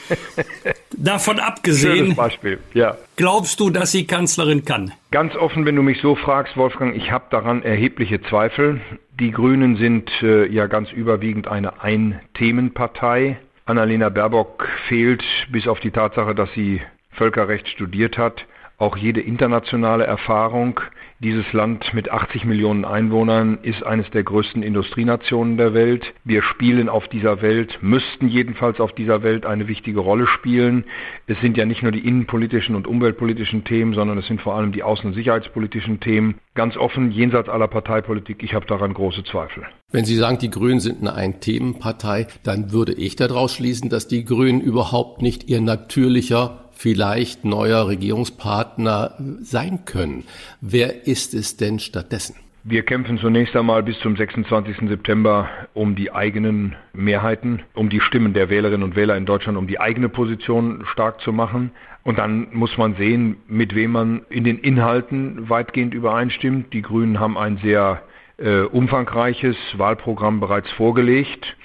Davon 0.97 1.39
abgesehen, 1.39 1.97
Schönes 1.97 2.15
Beispiel. 2.15 2.59
Ja. 2.73 2.97
Glaubst 3.15 3.59
du, 3.59 3.69
dass 3.69 3.91
sie 3.91 4.05
Kanzlerin 4.05 4.65
kann? 4.65 4.91
Ganz 5.11 5.35
offen, 5.35 5.65
wenn 5.65 5.75
du 5.75 5.81
mich 5.81 6.01
so 6.01 6.15
fragst, 6.15 6.57
Wolfgang, 6.57 6.95
ich 6.95 7.11
habe 7.11 7.25
daran 7.29 7.63
erhebliche 7.63 8.21
Zweifel. 8.23 8.81
Die 9.19 9.31
Grünen 9.31 9.77
sind 9.77 10.09
äh, 10.21 10.45
ja 10.47 10.67
ganz 10.67 10.91
überwiegend 10.91 11.47
eine 11.47 11.81
Ein-Themen-Partei. 11.81 13.37
Annalena 13.65 14.09
Baerbock 14.09 14.67
fehlt 14.87 15.23
bis 15.49 15.67
auf 15.67 15.79
die 15.79 15.91
Tatsache, 15.91 16.35
dass 16.35 16.51
sie 16.53 16.81
Völkerrecht 17.11 17.67
studiert 17.69 18.17
hat, 18.17 18.45
auch 18.77 18.97
jede 18.97 19.21
internationale 19.21 20.05
Erfahrung. 20.05 20.79
Dieses 21.19 21.53
Land 21.53 21.93
mit 21.93 22.11
80 22.11 22.43
Millionen 22.43 22.83
Einwohnern 22.83 23.59
ist 23.61 23.83
eines 23.83 24.09
der 24.11 24.23
größten 24.23 24.61
Industrienationen 24.61 25.55
der 25.55 25.73
Welt. 25.73 26.13
Wir 26.25 26.43
spielen 26.43 26.89
auf 26.89 27.07
dieser 27.07 27.41
Welt, 27.41 27.79
müssten 27.81 28.27
jedenfalls 28.27 28.81
auf 28.81 28.91
dieser 28.91 29.23
Welt 29.23 29.45
eine 29.45 29.69
wichtige 29.69 30.01
Rolle 30.01 30.27
spielen. 30.27 30.83
Es 31.25 31.39
sind 31.39 31.55
ja 31.55 31.65
nicht 31.65 31.83
nur 31.83 31.93
die 31.93 32.05
innenpolitischen 32.05 32.75
und 32.75 32.85
umweltpolitischen 32.85 33.63
Themen, 33.63 33.93
sondern 33.93 34.17
es 34.17 34.27
sind 34.27 34.41
vor 34.41 34.55
allem 34.55 34.73
die 34.73 34.83
außen- 34.83 35.05
und 35.05 35.13
sicherheitspolitischen 35.13 36.01
Themen. 36.01 36.35
Ganz 36.53 36.75
offen, 36.75 37.11
jenseits 37.11 37.47
aller 37.47 37.69
Parteipolitik, 37.69 38.43
ich 38.43 38.53
habe 38.53 38.65
daran 38.65 38.93
große 38.93 39.23
Zweifel. 39.23 39.63
Wenn 39.91 40.03
Sie 40.03 40.15
sagen, 40.15 40.37
die 40.39 40.49
Grünen 40.49 40.81
sind 40.81 40.99
eine 40.99 41.13
Ein-Themen-Partei, 41.13 42.27
dann 42.43 42.73
würde 42.73 42.93
ich 42.93 43.15
daraus 43.15 43.55
schließen, 43.55 43.89
dass 43.89 44.09
die 44.09 44.25
Grünen 44.25 44.59
überhaupt 44.59 45.21
nicht 45.21 45.47
ihr 45.49 45.61
natürlicher 45.61 46.64
vielleicht 46.75 47.45
neuer 47.45 47.87
Regierungspartner 47.87 49.15
sein 49.41 49.85
können. 49.85 50.23
Wer 50.61 51.07
ist 51.07 51.33
es 51.33 51.57
denn 51.57 51.79
stattdessen? 51.79 52.35
Wir 52.67 52.81
kämpfen 52.81 53.19
zunächst 53.19 53.55
einmal 53.55 53.83
bis 53.83 53.99
zum 53.99 54.17
26. 54.17 54.89
September 54.89 55.47
um 55.75 55.95
die 55.95 56.11
eigenen 56.11 56.75
Mehrheiten, 56.93 57.61
um 57.75 57.89
die 57.89 58.01
Stimmen 58.01 58.33
der 58.33 58.49
Wählerinnen 58.49 58.81
und 58.81 58.95
Wähler 58.95 59.15
in 59.17 59.27
Deutschland, 59.27 59.55
um 59.55 59.67
die 59.67 59.79
eigene 59.79 60.09
Position 60.09 60.83
stark 60.91 61.21
zu 61.21 61.31
machen. 61.31 61.69
Und 62.03 62.17
dann 62.17 62.47
muss 62.53 62.75
man 62.75 62.95
sehen, 62.95 63.37
mit 63.47 63.75
wem 63.75 63.91
man 63.91 64.25
in 64.29 64.43
den 64.43 64.57
Inhalten 64.57 65.47
weitgehend 65.47 65.93
übereinstimmt. 65.93 66.73
Die 66.73 66.81
Grünen 66.81 67.19
haben 67.19 67.37
ein 67.37 67.57
sehr 67.57 68.01
äh, 68.37 68.61
umfangreiches 68.61 69.55
Wahlprogramm 69.77 70.39
bereits 70.39 70.71
vorgelegt. 70.71 71.55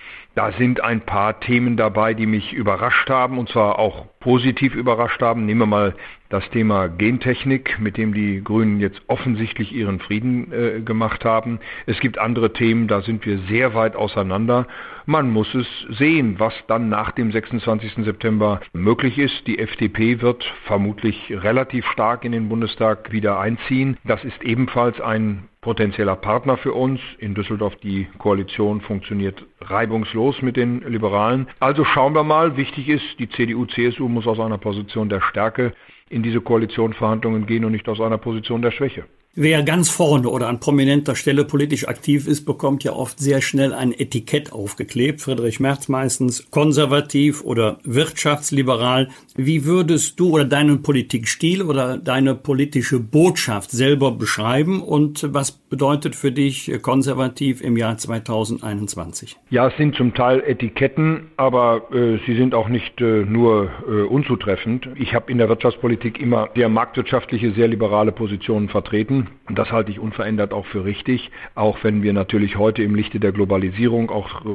Da 0.41 0.53
sind 0.53 0.83
ein 0.83 1.03
paar 1.03 1.39
Themen 1.41 1.77
dabei, 1.77 2.15
die 2.15 2.25
mich 2.25 2.55
überrascht 2.55 3.11
haben, 3.11 3.37
und 3.37 3.51
zwar 3.51 3.79
auch 3.79 4.07
positiv 4.21 4.75
überrascht 4.75 5.21
haben. 5.21 5.45
Nehmen 5.45 5.61
wir 5.61 5.67
mal 5.67 5.95
das 6.31 6.49
Thema 6.49 6.89
Gentechnik, 6.89 7.79
mit 7.79 7.99
dem 7.99 8.15
die 8.15 8.43
Grünen 8.43 8.81
jetzt 8.81 9.03
offensichtlich 9.07 9.71
ihren 9.71 10.01
Frieden 10.01 10.51
äh, 10.51 10.81
gemacht 10.81 11.27
haben. 11.27 11.61
Es 11.85 12.01
gibt 12.01 12.19
andere 12.19 12.55
Themen, 12.55 12.89
da 12.89 13.03
sind 13.03 13.27
wir 13.27 13.39
sehr 13.51 13.75
weit 13.75 13.97
auseinander. 13.97 14.67
Man 15.05 15.31
muss 15.31 15.55
es 15.55 15.67
sehen, 15.99 16.37
was 16.39 16.55
dann 16.69 16.89
nach 16.89 17.11
dem 17.11 17.33
26. 17.33 18.03
September 18.03 18.61
möglich 18.73 19.19
ist. 19.19 19.47
Die 19.47 19.59
FDP 19.59 20.23
wird 20.23 20.43
vermutlich 20.65 21.31
relativ 21.31 21.85
stark 21.89 22.25
in 22.25 22.33
den 22.33 22.49
Bundestag 22.49 23.13
wieder 23.13 23.39
einziehen. 23.39 23.99
Das 24.05 24.25
ist 24.25 24.43
ebenfalls 24.43 25.03
ein 25.03 25.50
potenzieller 25.61 26.17
Partner 26.17 26.57
für 26.57 26.73
uns. 26.73 27.01
In 27.19 27.35
Düsseldorf 27.35 27.77
die 27.77 28.09
Koalition 28.19 28.81
funktioniert 28.81 29.45
reibungslos 29.61 30.41
mit 30.43 30.57
den 30.57 30.81
Liberalen. 30.81 31.49
Also 31.61 31.85
schauen 31.85 32.15
wir 32.15 32.25
mal. 32.25 32.57
Wichtig 32.57 32.89
ist, 32.89 33.19
die 33.19 33.29
CDU, 33.29 33.67
CSU 33.67 34.09
muss 34.09 34.27
aus 34.27 34.41
einer 34.41 34.59
Position 34.59 35.09
der 35.09 35.21
Stärke 35.21 35.75
in 36.09 36.23
diese 36.23 36.41
Koalitionsverhandlungen 36.41 37.47
gehen 37.47 37.65
und 37.65 37.73
nicht 37.73 37.89
aus 37.89 38.01
einer 38.01 38.19
Position 38.19 38.63
der 38.63 38.71
Schwäche. 38.71 39.05
Wer 39.37 39.63
ganz 39.63 39.89
vorne 39.91 40.29
oder 40.29 40.49
an 40.49 40.59
prominenter 40.59 41.15
Stelle 41.15 41.45
politisch 41.45 41.87
aktiv 41.87 42.27
ist, 42.27 42.45
bekommt 42.45 42.83
ja 42.83 42.95
oft 42.95 43.21
sehr 43.21 43.41
schnell 43.41 43.73
ein 43.73 43.93
Etikett 43.93 44.53
aufgeklebt. 44.53 45.21
Friedrich 45.21 45.61
Merz 45.61 45.89
meistens 45.89 46.51
konservativ 46.51 47.45
oder 47.45 47.79
wirtschaftsliberal. 47.85 49.09
Wie 49.37 49.65
würdest 49.65 50.19
du 50.19 50.31
oder 50.31 50.45
deinen 50.45 50.83
Politikstil 50.83 51.63
oder 51.63 51.97
deine 51.97 52.35
politische 52.35 52.99
Botschaft 52.99 53.71
selber 53.71 54.11
beschreiben 54.11 54.83
und 54.83 55.25
was 55.33 55.53
bedeutet 55.53 56.17
für 56.17 56.33
dich 56.33 56.73
konservativ 56.83 57.61
im 57.61 57.77
Jahr 57.77 57.97
2021? 57.97 59.37
Ja, 59.51 59.69
es 59.69 59.77
sind 59.77 59.95
zum 59.95 60.13
Teil 60.13 60.43
Etiketten, 60.45 61.29
aber 61.37 61.83
äh, 61.93 62.19
sie 62.27 62.35
sind 62.35 62.53
auch 62.53 62.69
nicht 62.69 63.01
äh, 63.01 63.25
nur 63.25 63.71
äh, 63.89 64.03
unzutreffend. 64.03 64.89
Ich 64.97 65.15
habe 65.15 65.31
in 65.31 65.39
der 65.39 65.49
Wirtschaftspolitik 65.49 66.21
immer 66.21 66.49
sehr 66.57 66.69
marktwirtschaftliche, 66.69 67.53
sehr 67.53 67.69
liberale 67.69 68.11
Positionen 68.11 68.69
vertreten. 68.69 69.20
Und 69.51 69.59
das 69.59 69.73
halte 69.73 69.91
ich 69.91 69.99
unverändert 69.99 70.53
auch 70.53 70.65
für 70.67 70.85
richtig, 70.85 71.33
auch 71.57 71.83
wenn 71.83 72.05
wir 72.05 72.13
natürlich 72.13 72.57
heute 72.57 72.85
im 72.85 72.95
Lichte 72.95 73.19
der 73.19 73.33
Globalisierung, 73.33 74.09
auch 74.09 74.45
äh, 74.45 74.49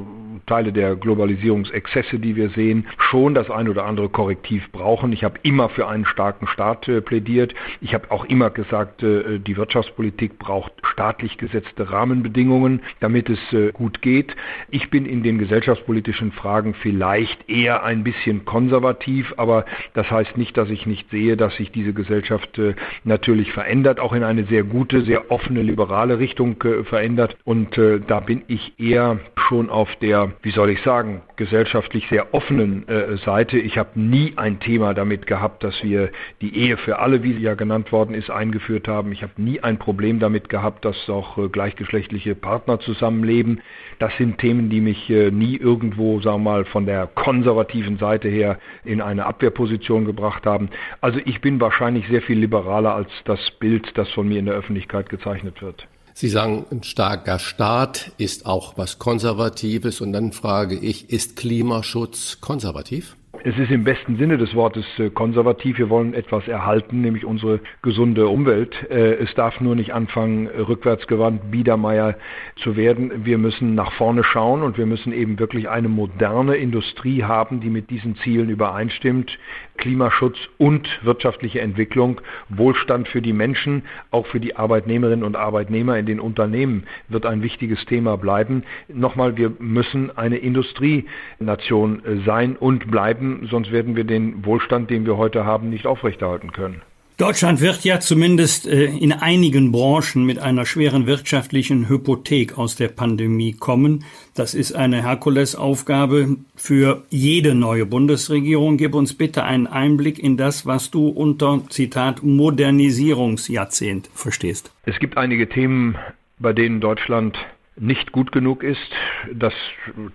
Teile 0.46 0.72
der 0.72 0.96
Globalisierungsexzesse, 0.96 2.18
die 2.18 2.38
wir 2.38 2.50
sehen, 2.52 2.88
schon 2.98 3.34
das 3.34 3.50
ein 3.50 3.68
oder 3.68 3.86
andere 3.86 4.08
Korrektiv 4.08 4.72
brauchen. 4.72 5.12
Ich 5.12 5.26
habe 5.26 5.38
immer 5.44 5.68
für 5.68 5.90
einen 5.90 6.06
starken 6.06 6.48
Staat 6.48 6.88
äh, 6.88 7.02
plädiert. 7.02 7.54
Ich 7.82 7.94
habe 7.94 8.10
auch 8.10 8.24
immer 8.24 8.52
gesagt, 8.52 9.04
äh, 9.04 9.38
die 9.40 9.58
Wirtschaftspolitik 9.58 10.40
braucht 10.40 10.72
staatlich 10.94 11.38
gesetzte 11.38 11.92
Rahmenbedingungen, 11.92 12.82
damit 13.02 13.30
es 13.30 13.40
gut 13.74 14.02
geht. 14.02 14.34
Ich 14.70 14.90
bin 14.90 15.06
in 15.06 15.24
den 15.24 15.40
gesellschaftspolitischen 15.40 16.32
Fragen 16.32 16.74
vielleicht 16.74 17.50
eher 17.50 17.84
ein 17.84 18.06
bisschen 18.06 18.46
konservativ, 18.46 19.34
aber 19.36 19.66
das 19.94 20.10
heißt 20.10 20.38
nicht, 20.38 20.56
dass 20.56 20.70
ich 20.70 20.86
nicht 20.86 21.10
sehe, 21.10 21.36
dass 21.36 21.56
sich 21.56 21.72
diese 21.72 21.94
Gesellschaft 21.94 22.60
natürlich 23.04 23.52
verändert, 23.52 24.00
auch 24.00 24.14
in 24.14 24.24
eine 24.24 24.46
sehr 24.46 24.55
sehr 24.56 24.64
gute, 24.64 25.02
sehr 25.02 25.32
offene, 25.32 25.62
liberale 25.62 26.18
Richtung 26.18 26.56
äh, 26.64 26.86
verändert. 26.86 27.36
Und 27.44 27.78
äh, 27.78 28.00
da 28.00 28.22
bin 28.22 28.44
ich 28.48 28.80
eher 28.80 29.20
schon 29.50 29.70
auf 29.70 29.94
der, 29.98 30.32
wie 30.44 30.52
soll 30.52 30.70
ich 30.70 30.82
sagen, 30.82 31.24
gesellschaftlich 31.36 32.08
sehr 32.10 32.34
offenen 32.34 32.88
äh, 32.88 33.18
Seite. 33.18 33.58
Ich 33.58 33.78
habe 33.78 34.00
nie 34.00 34.32
ein 34.38 34.62
Thema 34.62 34.94
damit 34.94 35.28
gehabt, 35.28 35.66
dass 35.66 35.84
wir 35.84 36.10
die 36.40 36.56
Ehe 36.58 36.78
für 36.78 37.00
alle, 37.00 37.22
wie 37.22 37.34
sie 37.34 37.42
ja 37.42 37.56
genannt 37.56 37.92
worden 37.92 38.16
ist, 38.16 38.30
eingeführt 38.30 38.88
haben. 38.88 39.12
Ich 39.12 39.24
habe 39.24 39.34
nie 39.36 39.60
ein 39.60 39.78
Problem 39.78 40.20
damit 40.20 40.48
gehabt, 40.48 40.86
dass 40.86 41.10
auch 41.10 41.38
gleichgeschlechtliche 41.52 42.34
Partner 42.34 42.80
zusammenleben. 42.80 43.60
Das 44.00 44.16
sind 44.18 44.38
Themen, 44.38 44.70
die 44.70 44.80
mich 44.80 45.10
nie 45.10 45.58
irgendwo, 45.58 46.22
sagen 46.22 46.44
wir 46.44 46.52
mal, 46.52 46.66
von 46.66 46.86
der 46.86 47.08
konservativen 47.08 47.98
Seite 47.98 48.30
her 48.30 48.58
in 48.84 49.02
eine 49.02 49.26
Abwehrposition 49.26 50.06
gebracht 50.06 50.46
haben. 50.46 50.70
Also 51.02 51.20
ich 51.26 51.42
bin 51.42 51.60
wahrscheinlich 51.60 52.08
sehr 52.08 52.22
viel 52.22 52.40
liberaler 52.40 52.96
als 52.96 53.10
das 53.26 53.52
Bild, 53.60 53.98
das 53.98 54.10
von 54.12 54.28
mir 54.28 54.42
in 54.46 54.52
der 54.52 54.56
Öffentlichkeit 54.56 55.10
gezeichnet 55.10 55.62
wird. 55.62 55.88
Sie 56.14 56.30
sagen, 56.30 56.66
ein 56.72 56.84
starker 56.84 57.40
Staat 57.40 58.12
ist 58.18 58.46
auch 58.46 58.78
was 58.78 59.00
Konservatives. 59.00 60.00
Und 60.00 60.14
dann 60.14 60.32
frage 60.32 60.76
ich, 60.76 61.10
ist 61.10 61.36
Klimaschutz 61.36 62.40
konservativ? 62.40 63.18
Es 63.44 63.58
ist 63.60 63.70
im 63.70 63.84
besten 63.84 64.18
Sinne 64.18 64.38
des 64.38 64.56
Wortes 64.56 64.86
äh, 64.98 65.10
konservativ. 65.10 65.78
Wir 65.78 65.90
wollen 65.90 66.14
etwas 66.14 66.48
erhalten, 66.48 67.02
nämlich 67.02 67.26
unsere 67.26 67.60
gesunde 67.82 68.28
Umwelt. 68.28 68.74
Äh, 68.90 69.16
es 69.16 69.34
darf 69.36 69.60
nur 69.60 69.76
nicht 69.76 69.94
anfangen, 69.94 70.48
rückwärtsgewandt 70.48 71.52
Biedermeier 71.52 72.16
zu 72.64 72.76
werden. 72.76 73.26
Wir 73.26 73.38
müssen 73.38 73.76
nach 73.76 73.92
vorne 73.94 74.24
schauen 74.24 74.64
und 74.64 74.78
wir 74.78 74.86
müssen 74.86 75.12
eben 75.12 75.38
wirklich 75.38 75.70
eine 75.70 75.90
moderne 75.90 76.56
Industrie 76.56 77.24
haben, 77.24 77.60
die 77.60 77.70
mit 77.70 77.90
diesen 77.90 78.16
Zielen 78.18 78.50
übereinstimmt. 78.50 79.38
Klimaschutz 79.78 80.38
und 80.58 80.88
wirtschaftliche 81.04 81.62
Entwicklung, 81.62 82.22
Wohlstand 82.50 83.08
für 83.08 83.22
die 83.22 83.34
Menschen, 83.34 83.84
auch 84.12 84.26
für 84.28 84.40
die 84.40 84.56
Arbeitnehmerinnen 84.56 85.24
und 85.24 85.36
Arbeitnehmer 85.36 85.98
in 85.98 86.06
den 86.06 86.20
Unternehmen 86.20 86.86
wird 87.08 87.26
ein 87.26 87.42
wichtiges 87.42 87.86
Thema 87.86 88.18
bleiben. 88.18 88.64
Nochmal, 88.88 89.38
wir 89.38 89.52
müssen 89.60 90.16
eine 90.18 90.38
Industrienation 90.38 92.02
sein 92.26 92.56
und 92.56 92.90
bleiben 92.90 93.48
sonst 93.50 93.72
werden 93.72 93.96
wir 93.96 94.04
den 94.04 94.46
Wohlstand, 94.46 94.90
den 94.90 95.06
wir 95.06 95.18
heute 95.18 95.46
haben, 95.46 95.70
nicht 95.70 95.86
aufrechterhalten 95.86 96.52
können. 96.52 96.82
Deutschland 97.18 97.62
wird 97.62 97.86
ja 97.86 98.02
zumindest 98.02 98.68
äh, 98.68 98.88
in 98.88 99.14
einigen 99.14 99.72
Branchen 99.72 100.26
mit 100.26 100.38
einer 100.38 100.66
schweren 100.66 101.08
wirtschaftlichen 101.08 101.88
Hypothek 101.88 102.58
aus 102.58 102.76
der 102.76 102.90
Pandemie 102.90 103.54
kommen. 103.54 104.04
Das 104.34 104.54
ist 104.54 104.74
eine 104.74 105.02
Herkulesaufgabe 105.02 106.36
für 106.58 107.04
jede 107.10 107.56
neue 107.56 107.86
Bundesregierung. 107.86 108.76
Gib 108.76 108.96
uns 108.96 109.14
bitte 109.14 109.46
einen 109.46 109.66
Einblick 109.66 110.20
in 110.20 110.36
das, 110.36 110.66
was 110.66 110.92
du 110.92 111.08
unter 111.08 111.62
Zitat 111.70 112.22
Modernisierungsjahrzehnt 112.22 114.10
verstehst. 114.14 114.74
Es 114.84 115.00
gibt 115.00 115.18
einige 115.18 115.48
Themen, 115.48 115.96
bei 116.40 116.52
denen 116.52 116.82
Deutschland 116.82 117.38
nicht 117.78 118.12
gut 118.12 118.32
genug 118.32 118.64
ist. 118.64 118.92
Das 119.34 119.54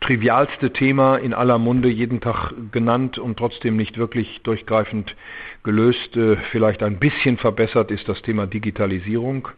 trivialste 0.00 0.73
Thema 0.73 1.16
in 1.16 1.35
aller 1.35 1.59
Munde 1.59 1.88
jeden 1.88 2.21
Tag 2.21 2.52
genannt 2.73 3.19
und 3.19 3.38
trotzdem 3.38 3.76
nicht 3.76 3.99
wirklich 3.99 4.40
durchgreifend 4.42 5.14
gelöst, 5.62 6.17
äh, 6.17 6.37
vielleicht 6.50 6.83
ein 6.83 6.99
bisschen 6.99 7.37
verbessert 7.37 7.90
ist 7.90 8.09
das 8.09 8.21
Thema 8.23 8.47
Digitalisierung. 8.47 9.49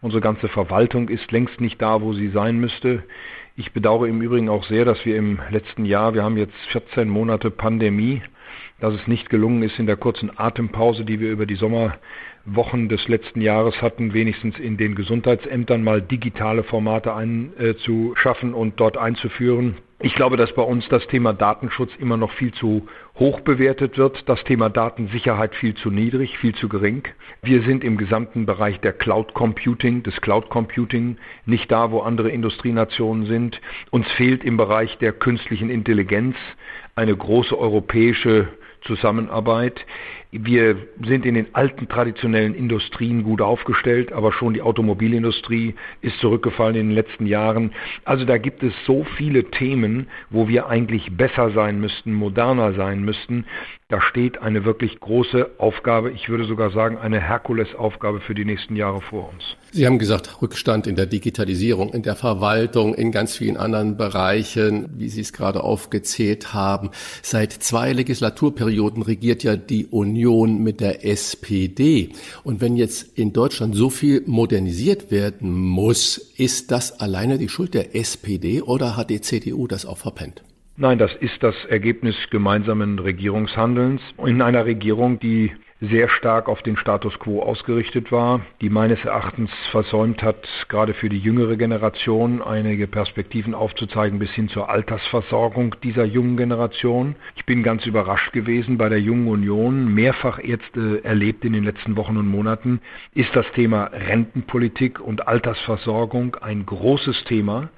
Unsere 0.00 0.20
ganze 0.20 0.48
Verwaltung 0.48 1.08
ist 1.08 1.32
längst 1.32 1.60
nicht 1.60 1.80
da, 1.80 2.00
wo 2.02 2.12
sie 2.12 2.28
sein 2.28 2.58
müsste. 2.58 3.02
Ich 3.56 3.72
bedauere 3.72 4.06
im 4.06 4.20
Übrigen 4.20 4.48
auch 4.48 4.64
sehr, 4.64 4.84
dass 4.84 5.04
wir 5.06 5.16
im 5.16 5.38
letzten 5.50 5.86
Jahr, 5.86 6.14
wir 6.14 6.22
haben 6.22 6.36
jetzt 6.36 6.54
14 6.72 7.08
Monate 7.08 7.50
Pandemie, 7.50 8.22
dass 8.80 8.94
es 8.94 9.06
nicht 9.06 9.30
gelungen 9.30 9.62
ist, 9.62 9.78
in 9.78 9.86
der 9.86 9.96
kurzen 9.96 10.30
Atempause, 10.38 11.04
die 11.04 11.20
wir 11.20 11.30
über 11.30 11.46
die 11.46 11.54
Sommer 11.54 11.96
Wochen 12.44 12.88
des 12.88 13.08
letzten 13.08 13.40
Jahres 13.40 13.80
hatten, 13.82 14.12
wenigstens 14.14 14.58
in 14.58 14.76
den 14.76 14.94
Gesundheitsämtern 14.94 15.82
mal 15.82 16.00
digitale 16.00 16.62
Formate 16.62 17.14
einzuschaffen 17.14 18.54
und 18.54 18.78
dort 18.78 18.96
einzuführen. 18.96 19.78
Ich 20.00 20.14
glaube, 20.14 20.36
dass 20.36 20.54
bei 20.54 20.62
uns 20.62 20.86
das 20.90 21.06
Thema 21.06 21.32
Datenschutz 21.32 21.90
immer 21.98 22.18
noch 22.18 22.30
viel 22.32 22.52
zu 22.52 22.86
hoch 23.18 23.40
bewertet 23.40 23.96
wird, 23.96 24.28
das 24.28 24.44
Thema 24.44 24.68
Datensicherheit 24.68 25.54
viel 25.54 25.74
zu 25.74 25.90
niedrig, 25.90 26.36
viel 26.36 26.54
zu 26.54 26.68
gering. 26.68 27.02
Wir 27.42 27.62
sind 27.62 27.82
im 27.82 27.96
gesamten 27.96 28.44
Bereich 28.44 28.78
der 28.80 28.92
Cloud 28.92 29.32
Computing, 29.32 30.02
des 30.02 30.20
Cloud 30.20 30.50
Computing 30.50 31.16
nicht 31.46 31.72
da, 31.72 31.90
wo 31.92 32.00
andere 32.00 32.28
Industrienationen 32.28 33.24
sind. 33.24 33.58
Uns 33.90 34.06
fehlt 34.12 34.44
im 34.44 34.58
Bereich 34.58 34.98
der 34.98 35.12
künstlichen 35.12 35.70
Intelligenz 35.70 36.36
eine 36.94 37.16
große 37.16 37.58
europäische 37.58 38.48
Zusammenarbeit. 38.82 39.84
Wir 40.44 40.76
sind 41.04 41.24
in 41.24 41.34
den 41.34 41.54
alten 41.54 41.88
traditionellen 41.88 42.54
Industrien 42.54 43.22
gut 43.22 43.40
aufgestellt, 43.40 44.12
aber 44.12 44.32
schon 44.32 44.54
die 44.54 44.62
Automobilindustrie 44.62 45.74
ist 46.02 46.18
zurückgefallen 46.18 46.76
in 46.76 46.88
den 46.88 46.94
letzten 46.94 47.26
Jahren. 47.26 47.72
Also 48.04 48.24
da 48.24 48.36
gibt 48.36 48.62
es 48.62 48.72
so 48.84 49.04
viele 49.16 49.44
Themen, 49.50 50.08
wo 50.30 50.48
wir 50.48 50.68
eigentlich 50.68 51.16
besser 51.16 51.50
sein 51.52 51.80
müssten, 51.80 52.12
moderner 52.12 52.74
sein 52.74 53.02
müssten. 53.02 53.46
Da 53.88 54.02
steht 54.02 54.38
eine 54.38 54.64
wirklich 54.64 54.98
große 54.98 55.48
Aufgabe, 55.58 56.10
ich 56.10 56.28
würde 56.28 56.44
sogar 56.44 56.72
sagen 56.72 56.98
eine 56.98 57.20
Herkulesaufgabe 57.20 58.18
für 58.18 58.34
die 58.34 58.44
nächsten 58.44 58.74
Jahre 58.74 59.00
vor 59.00 59.30
uns. 59.32 59.44
Sie 59.70 59.86
haben 59.86 60.00
gesagt, 60.00 60.42
Rückstand 60.42 60.88
in 60.88 60.96
der 60.96 61.06
Digitalisierung, 61.06 61.92
in 61.92 62.02
der 62.02 62.16
Verwaltung, 62.16 62.96
in 62.96 63.12
ganz 63.12 63.36
vielen 63.36 63.56
anderen 63.56 63.96
Bereichen, 63.96 64.88
wie 64.96 65.08
Sie 65.08 65.20
es 65.20 65.32
gerade 65.32 65.62
aufgezählt 65.62 66.52
haben. 66.52 66.90
Seit 67.22 67.52
zwei 67.52 67.92
Legislaturperioden 67.92 69.02
regiert 69.02 69.44
ja 69.44 69.54
die 69.54 69.86
Union 69.86 70.64
mit 70.64 70.80
der 70.80 71.04
SPD. 71.04 72.08
Und 72.42 72.60
wenn 72.60 72.76
jetzt 72.76 73.16
in 73.16 73.32
Deutschland 73.32 73.76
so 73.76 73.88
viel 73.88 74.24
modernisiert 74.26 75.12
werden 75.12 75.52
muss, 75.52 76.18
ist 76.36 76.72
das 76.72 76.98
alleine 76.98 77.38
die 77.38 77.48
Schuld 77.48 77.72
der 77.72 77.94
SPD 77.94 78.62
oder 78.62 78.96
hat 78.96 79.10
die 79.10 79.20
CDU 79.20 79.68
das 79.68 79.86
auch 79.86 79.98
verpennt? 79.98 80.42
Nein, 80.78 80.98
das 80.98 81.14
ist 81.14 81.42
das 81.42 81.54
Ergebnis 81.70 82.16
gemeinsamen 82.30 82.98
Regierungshandelns 82.98 84.02
in 84.24 84.42
einer 84.42 84.66
Regierung, 84.66 85.18
die 85.18 85.52
sehr 85.80 86.08
stark 86.08 86.48
auf 86.48 86.62
den 86.62 86.78
Status 86.78 87.18
quo 87.18 87.42
ausgerichtet 87.42 88.10
war, 88.10 88.40
die 88.62 88.70
meines 88.70 89.04
Erachtens 89.04 89.50
versäumt 89.70 90.22
hat, 90.22 90.48
gerade 90.68 90.94
für 90.94 91.10
die 91.10 91.18
jüngere 91.18 91.56
Generation 91.56 92.40
einige 92.40 92.86
Perspektiven 92.86 93.54
aufzuzeigen 93.54 94.18
bis 94.18 94.30
hin 94.30 94.48
zur 94.48 94.70
Altersversorgung 94.70 95.74
dieser 95.82 96.04
jungen 96.04 96.38
Generation. 96.38 97.14
Ich 97.34 97.44
bin 97.44 97.62
ganz 97.62 97.84
überrascht 97.84 98.32
gewesen 98.32 98.78
bei 98.78 98.88
der 98.88 99.00
Jungen 99.00 99.28
Union, 99.28 99.92
mehrfach 99.92 100.38
jetzt 100.38 100.74
äh, 100.76 101.00
erlebt 101.00 101.44
in 101.44 101.52
den 101.52 101.64
letzten 101.64 101.96
Wochen 101.96 102.16
und 102.16 102.26
Monaten, 102.26 102.80
ist 103.14 103.36
das 103.36 103.46
Thema 103.52 103.84
Rentenpolitik 103.92 104.98
und 104.98 105.28
Altersversorgung 105.28 106.36
ein 106.36 106.64
großes 106.64 107.24
Thema. 107.24 107.68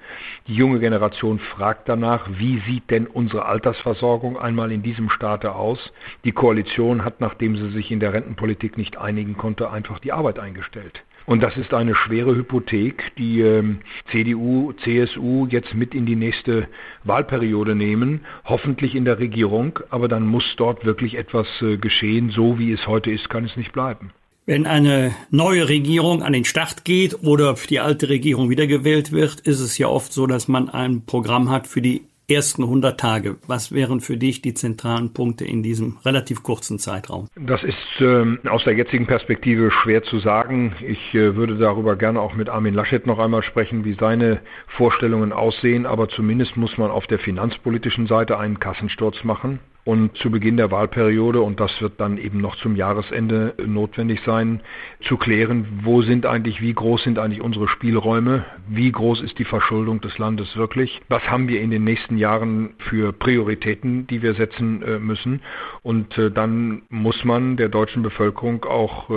Die 0.46 0.54
junge 0.54 0.78
Generation 0.78 1.40
fragt 1.40 1.88
danach, 1.88 2.28
wie 2.38 2.60
sieht 2.60 2.90
denn 2.90 3.08
unsere 3.08 3.46
Altersversorgung 3.46 4.38
einmal 4.38 4.70
in 4.70 4.82
diesem 4.82 5.10
Staate 5.10 5.54
aus? 5.54 5.92
Die 6.24 6.32
Koalition 6.32 7.04
hat, 7.04 7.20
nachdem 7.20 7.56
sie 7.56 7.70
sich 7.70 7.87
sich 7.88 7.92
in 7.92 8.00
der 8.00 8.12
Rentenpolitik 8.12 8.76
nicht 8.76 8.98
einigen 8.98 9.36
konnte, 9.36 9.70
einfach 9.70 9.98
die 9.98 10.12
Arbeit 10.12 10.38
eingestellt. 10.38 11.02
Und 11.24 11.42
das 11.42 11.56
ist 11.56 11.74
eine 11.74 11.94
schwere 11.94 12.34
Hypothek, 12.34 13.12
die 13.18 13.40
ähm, 13.40 13.80
CDU, 14.10 14.72
CSU 14.84 15.46
jetzt 15.50 15.74
mit 15.74 15.94
in 15.94 16.06
die 16.06 16.16
nächste 16.16 16.68
Wahlperiode 17.04 17.74
nehmen, 17.74 18.20
hoffentlich 18.44 18.94
in 18.94 19.04
der 19.04 19.18
Regierung, 19.18 19.78
aber 19.90 20.08
dann 20.08 20.26
muss 20.26 20.44
dort 20.56 20.86
wirklich 20.86 21.16
etwas 21.16 21.46
äh, 21.60 21.76
geschehen. 21.76 22.30
So 22.30 22.58
wie 22.58 22.72
es 22.72 22.86
heute 22.86 23.10
ist, 23.10 23.28
kann 23.28 23.44
es 23.44 23.56
nicht 23.56 23.72
bleiben. 23.72 24.10
Wenn 24.46 24.64
eine 24.64 25.14
neue 25.30 25.68
Regierung 25.68 26.22
an 26.22 26.32
den 26.32 26.46
Start 26.46 26.86
geht 26.86 27.22
oder 27.22 27.54
die 27.68 27.80
alte 27.80 28.08
Regierung 28.08 28.48
wiedergewählt 28.48 29.12
wird, 29.12 29.40
ist 29.40 29.60
es 29.60 29.76
ja 29.76 29.88
oft 29.88 30.10
so, 30.10 30.26
dass 30.26 30.48
man 30.48 30.70
ein 30.70 31.04
Programm 31.04 31.50
hat 31.50 31.66
für 31.66 31.82
die 31.82 32.07
ersten 32.28 32.62
100 32.62 33.00
Tage. 33.00 33.36
Was 33.46 33.72
wären 33.72 34.00
für 34.00 34.16
dich 34.16 34.42
die 34.42 34.54
zentralen 34.54 35.12
Punkte 35.12 35.44
in 35.44 35.62
diesem 35.62 35.96
relativ 36.04 36.42
kurzen 36.42 36.78
Zeitraum? 36.78 37.28
Das 37.36 37.62
ist 37.64 37.76
ähm, 38.00 38.38
aus 38.48 38.64
der 38.64 38.74
jetzigen 38.74 39.06
Perspektive 39.06 39.70
schwer 39.70 40.02
zu 40.02 40.18
sagen. 40.18 40.74
Ich 40.86 41.14
äh, 41.14 41.34
würde 41.36 41.56
darüber 41.56 41.96
gerne 41.96 42.20
auch 42.20 42.34
mit 42.34 42.48
Armin 42.48 42.74
Laschet 42.74 43.06
noch 43.06 43.18
einmal 43.18 43.42
sprechen, 43.42 43.84
wie 43.84 43.94
seine 43.94 44.40
Vorstellungen 44.76 45.32
aussehen. 45.32 45.86
Aber 45.86 46.08
zumindest 46.08 46.56
muss 46.56 46.76
man 46.76 46.90
auf 46.90 47.06
der 47.06 47.18
finanzpolitischen 47.18 48.06
Seite 48.06 48.38
einen 48.38 48.60
Kassensturz 48.60 49.24
machen 49.24 49.60
und 49.88 50.14
zu 50.18 50.30
Beginn 50.30 50.58
der 50.58 50.70
Wahlperiode, 50.70 51.40
und 51.40 51.60
das 51.60 51.80
wird 51.80 51.98
dann 51.98 52.18
eben 52.18 52.42
noch 52.42 52.56
zum 52.56 52.76
Jahresende 52.76 53.54
notwendig 53.66 54.20
sein, 54.26 54.60
zu 55.00 55.16
klären, 55.16 55.80
wo 55.82 56.02
sind 56.02 56.26
eigentlich, 56.26 56.60
wie 56.60 56.74
groß 56.74 57.04
sind 57.04 57.18
eigentlich 57.18 57.40
unsere 57.40 57.68
Spielräume, 57.68 58.44
wie 58.68 58.92
groß 58.92 59.22
ist 59.22 59.38
die 59.38 59.46
Verschuldung 59.46 60.02
des 60.02 60.18
Landes 60.18 60.54
wirklich, 60.58 61.00
was 61.08 61.22
haben 61.30 61.48
wir 61.48 61.62
in 61.62 61.70
den 61.70 61.84
nächsten 61.84 62.18
Jahren 62.18 62.74
für 62.90 63.14
Prioritäten, 63.14 64.06
die 64.08 64.20
wir 64.20 64.34
setzen 64.34 64.82
äh, 64.82 64.98
müssen. 64.98 65.40
Und 65.80 66.18
äh, 66.18 66.30
dann 66.30 66.82
muss 66.90 67.24
man 67.24 67.56
der 67.56 67.70
deutschen 67.70 68.02
Bevölkerung 68.02 68.66
auch 68.66 69.08
äh, 69.08 69.14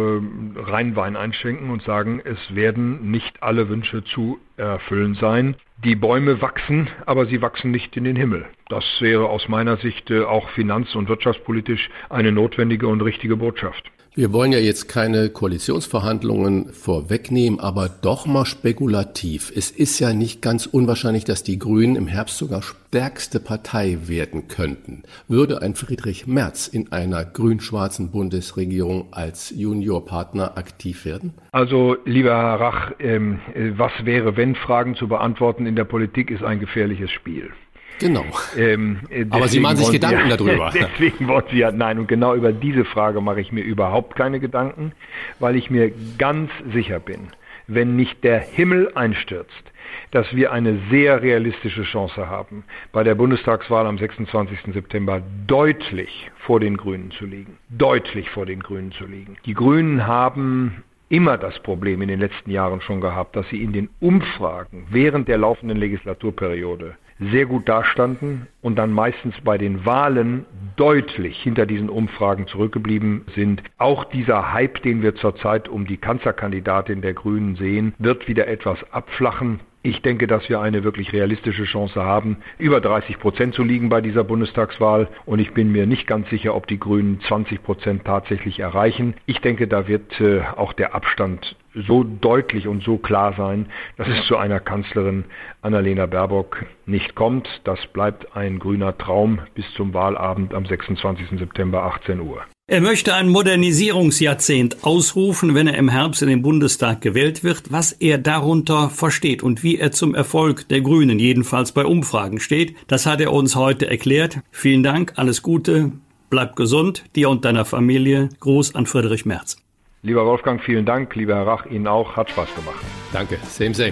Rheinwein 0.56 1.18
einschenken 1.18 1.70
und 1.70 1.82
sagen, 1.82 2.22
es 2.24 2.56
werden 2.56 3.12
nicht 3.12 3.44
alle 3.44 3.68
Wünsche 3.68 4.06
zu 4.06 4.40
erfüllen 4.56 5.16
sein. 5.16 5.56
Die 5.84 5.96
Bäume 5.96 6.42
wachsen, 6.42 6.90
aber 7.08 7.26
sie 7.26 7.42
wachsen 7.42 7.72
nicht 7.72 7.98
in 7.98 8.04
den 8.04 8.16
Himmel. 8.16 8.46
Das 8.70 8.86
wäre 9.00 9.28
aus 9.28 9.48
meiner 9.48 9.78
Sicht 9.78 10.12
äh, 10.12 10.22
auch 10.22 10.48
finanz- 10.52 10.94
und 10.94 11.10
wirtschaftspolitisch 11.10 11.90
eine 12.08 12.32
notwendige 12.32 12.88
und 12.88 13.02
richtige 13.02 13.36
Botschaft. 13.36 13.90
Wir 14.14 14.34
wollen 14.34 14.52
ja 14.52 14.60
jetzt 14.60 14.90
keine 14.90 15.30
Koalitionsverhandlungen 15.30 16.74
vorwegnehmen, 16.74 17.62
aber 17.62 17.88
doch 17.88 18.26
mal 18.26 18.44
spekulativ. 18.44 19.54
Es 19.56 19.72
ist 19.72 20.00
ja 20.00 20.12
nicht 20.12 20.42
ganz 20.42 20.66
unwahrscheinlich, 20.66 21.24
dass 21.24 21.44
die 21.44 21.58
Grünen 21.58 21.96
im 21.96 22.08
Herbst 22.08 22.38
sogar 22.38 22.62
stärkste 22.62 23.40
Partei 23.40 24.00
werden 24.08 24.50
könnten. 24.50 25.04
Würde 25.30 25.62
ein 25.62 25.76
Friedrich 25.76 26.28
Merz 26.28 26.68
in 26.68 26.92
einer 26.92 27.24
grün-schwarzen 27.24 28.12
Bundesregierung 28.12 29.14
als 29.14 29.50
Juniorpartner 29.52 30.58
aktiv 30.58 31.06
werden? 31.06 31.34
Also, 31.54 31.96
lieber 32.04 32.32
Herr 32.32 32.60
Rach, 32.60 32.92
ähm, 33.00 33.40
was 33.78 33.94
wäre, 34.04 34.36
wenn 34.36 34.56
Fragen 34.56 34.98
zu 34.98 35.08
beantworten 35.08 35.66
in 35.66 35.78
der 35.78 35.86
Politik 35.86 36.32
ist 36.32 36.44
ein 36.44 36.60
gefährliches 36.60 37.12
Spiel. 37.12 37.52
Genau. 38.00 38.26
Ähm, 38.58 39.00
Aber 39.30 39.48
Sie 39.48 39.60
machen 39.60 39.78
sich 39.78 39.92
Gedanken 39.92 40.30
ja, 40.30 40.38
darüber. 40.38 40.72
Deswegen 40.74 41.28
wollen 41.28 41.44
Sie 41.52 41.58
ja, 41.58 41.72
nein, 41.72 42.00
und 42.00 42.08
genau 42.08 42.36
über 42.36 42.52
diese 42.52 42.86
Frage 42.86 43.22
mache 43.22 43.42
ich 43.42 43.52
mir 43.52 43.62
überhaupt 43.62 44.16
keine 44.16 44.40
Gedanken, 44.40 44.94
weil 45.40 45.56
ich 45.56 45.70
mir 45.70 45.92
ganz 46.18 46.50
sicher 46.74 47.00
bin, 47.00 47.28
wenn 47.68 47.96
nicht 47.96 48.24
der 48.24 48.40
Himmel 48.40 48.92
einstürzt, 48.96 49.72
dass 50.12 50.34
wir 50.36 50.52
eine 50.52 50.80
sehr 50.90 51.22
realistische 51.22 51.84
Chance 51.84 52.30
haben, 52.30 52.64
bei 52.92 53.04
der 53.04 53.16
Bundestagswahl 53.16 53.86
am 53.86 53.98
26. 53.98 54.74
September 54.74 55.22
deutlich 55.48 56.32
vor 56.40 56.60
den 56.60 56.78
Grünen 56.78 57.12
zu 57.12 57.26
liegen. 57.26 57.58
Deutlich 57.70 58.30
vor 58.30 58.46
den 58.46 58.62
Grünen 58.62 58.92
zu 58.92 59.06
liegen. 59.06 59.38
Die 59.46 59.54
Grünen 59.54 60.08
haben 60.08 60.84
immer 61.10 61.38
das 61.38 61.60
Problem 61.60 62.02
in 62.02 62.08
den 62.08 62.20
letzten 62.20 62.52
Jahren 62.52 62.82
schon 62.82 63.02
gehabt, 63.02 63.36
dass 63.36 63.48
sie 63.50 63.62
in 63.62 63.74
den 63.74 63.90
Umfragen 64.00 64.88
während 64.90 65.28
der 65.28 65.38
laufenden 65.38 65.78
Legislaturperiode 65.78 66.96
sehr 67.22 67.46
gut 67.46 67.70
dastanden 67.70 68.48
und 68.62 68.78
dann 68.78 68.92
meistens 68.92 69.36
bei 69.44 69.58
den 69.58 69.86
Wahlen 69.86 70.46
deutlich 70.76 71.38
hinter 71.42 71.66
diesen 71.66 71.90
Umfragen 71.90 72.48
zurückgeblieben 72.48 73.26
sind. 73.36 73.62
Auch 73.78 74.06
dieser 74.06 74.52
Hype, 74.52 74.82
den 74.82 75.04
wir 75.04 75.16
zurzeit 75.16 75.70
um 75.70 75.86
die 75.86 75.98
Kanzlerkandidatin 75.98 77.02
der 77.02 77.14
Grünen 77.14 77.56
sehen, 77.56 77.94
wird 78.00 78.28
wieder 78.28 78.48
etwas 78.48 78.80
abflachen. 78.92 79.60
Ich 79.84 80.04
denke, 80.04 80.28
dass 80.28 80.48
wir 80.48 80.62
eine 80.62 80.84
wirklich 80.84 81.12
realistische 81.12 81.64
Chance 81.64 82.04
haben, 82.04 82.38
über 82.60 82.82
30 82.82 83.18
Prozent 83.18 83.56
zu 83.56 83.64
liegen 83.64 83.90
bei 83.90 84.00
dieser 84.00 84.24
Bundestagswahl. 84.24 85.08
Und 85.26 85.40
ich 85.40 85.54
bin 85.54 85.72
mir 85.72 85.88
nicht 85.88 86.06
ganz 86.06 86.30
sicher, 86.30 86.54
ob 86.54 86.68
die 86.68 86.80
Grünen 86.80 87.20
20 87.22 87.64
Prozent 87.64 88.06
tatsächlich 88.06 88.60
erreichen. 88.60 89.16
Ich 89.26 89.42
denke, 89.42 89.68
da 89.68 89.88
wird 89.88 90.22
äh, 90.22 90.42
auch 90.56 90.74
der 90.74 90.94
Abstand 90.94 91.56
so 91.74 92.04
deutlich 92.04 92.68
und 92.68 92.84
so 92.84 92.98
klar 92.98 93.34
sein, 93.36 93.68
dass 93.98 94.08
es 94.08 94.28
zu 94.28 94.38
einer 94.38 94.60
Kanzlerin 94.60 95.26
Annalena 95.64 96.06
Baerbock 96.06 96.66
nicht 96.86 97.16
kommt. 97.16 97.48
Das 97.64 97.80
bleibt 97.88 98.36
ein 98.36 98.60
grüner 98.60 98.96
Traum 98.98 99.40
bis 99.56 99.66
zum 99.74 99.96
Wahlabend 99.96 100.54
am 100.54 100.66
26. 100.66 101.40
September 101.40 101.84
18 101.84 102.20
Uhr. 102.20 102.44
Er 102.72 102.80
möchte 102.80 103.14
ein 103.14 103.28
Modernisierungsjahrzehnt 103.28 104.86
ausrufen, 104.86 105.56
wenn 105.56 105.68
er 105.68 105.78
im 105.78 105.90
Herbst 105.90 106.22
in 106.22 106.30
den 106.30 106.42
Bundestag 106.42 107.02
gewählt 107.02 107.44
wird, 107.44 107.70
was 107.70 107.92
er 107.92 108.18
darunter 108.18 108.90
versteht 108.90 109.44
und 109.44 109.62
wie 109.62 109.78
er 109.78 109.92
zum 109.92 110.16
Erfolg 110.16 110.70
der 110.70 110.80
Grünen 110.80 111.20
jedenfalls 111.20 111.74
bei 111.74 111.84
Umfragen 111.84 112.40
steht. 112.40 112.78
Das 112.88 113.06
hat 113.06 113.20
er 113.20 113.34
uns 113.34 113.58
heute 113.58 113.90
erklärt. 113.90 114.40
Vielen 114.52 114.84
Dank, 114.84 115.12
alles 115.18 115.42
Gute, 115.42 115.92
bleib 116.30 116.56
gesund, 116.56 117.04
dir 117.14 117.30
und 117.30 117.44
deiner 117.44 117.66
Familie. 117.66 118.30
Gruß 118.40 118.74
an 118.74 118.86
Friedrich 118.86 119.26
Merz. 119.26 119.58
Lieber 120.02 120.26
Wolfgang, 120.26 120.64
vielen 120.64 120.86
Dank. 120.86 121.14
Lieber 121.16 121.36
Herr 121.36 121.48
Rach, 121.48 121.66
Ihnen 121.66 121.88
auch. 121.88 122.16
Hat 122.16 122.30
Spaß 122.30 122.56
gemacht. 122.56 122.80
Danke. 123.12 123.38
Same, 123.50 123.74
same. 123.74 123.92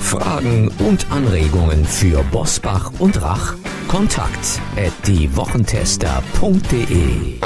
Fragen 0.00 0.70
und 0.86 1.10
Anregungen 1.10 1.86
für 1.86 2.22
Bosbach 2.24 2.92
und 2.98 3.22
Rach? 3.22 3.54
Kontakt 3.88 4.60
at 4.76 4.92
diewochentester.de 5.06 7.38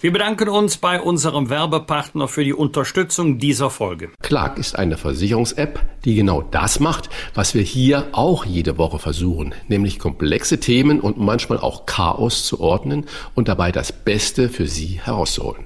wir 0.00 0.12
bedanken 0.12 0.48
uns 0.48 0.76
bei 0.76 1.00
unserem 1.00 1.50
Werbepartner 1.50 2.28
für 2.28 2.44
die 2.44 2.52
Unterstützung 2.52 3.38
dieser 3.38 3.70
Folge. 3.70 4.10
Clark 4.22 4.58
ist 4.58 4.78
eine 4.78 4.96
Versicherungs-App, 4.96 5.80
die 6.04 6.14
genau 6.14 6.42
das 6.42 6.80
macht, 6.80 7.10
was 7.34 7.54
wir 7.54 7.62
hier 7.62 8.08
auch 8.12 8.44
jede 8.44 8.78
Woche 8.78 8.98
versuchen, 8.98 9.54
nämlich 9.68 9.98
komplexe 9.98 10.60
Themen 10.60 11.00
und 11.00 11.18
manchmal 11.18 11.58
auch 11.58 11.86
Chaos 11.86 12.46
zu 12.46 12.60
ordnen 12.60 13.06
und 13.34 13.48
dabei 13.48 13.72
das 13.72 13.92
Beste 13.92 14.48
für 14.48 14.66
Sie 14.66 15.00
herauszuholen. 15.02 15.65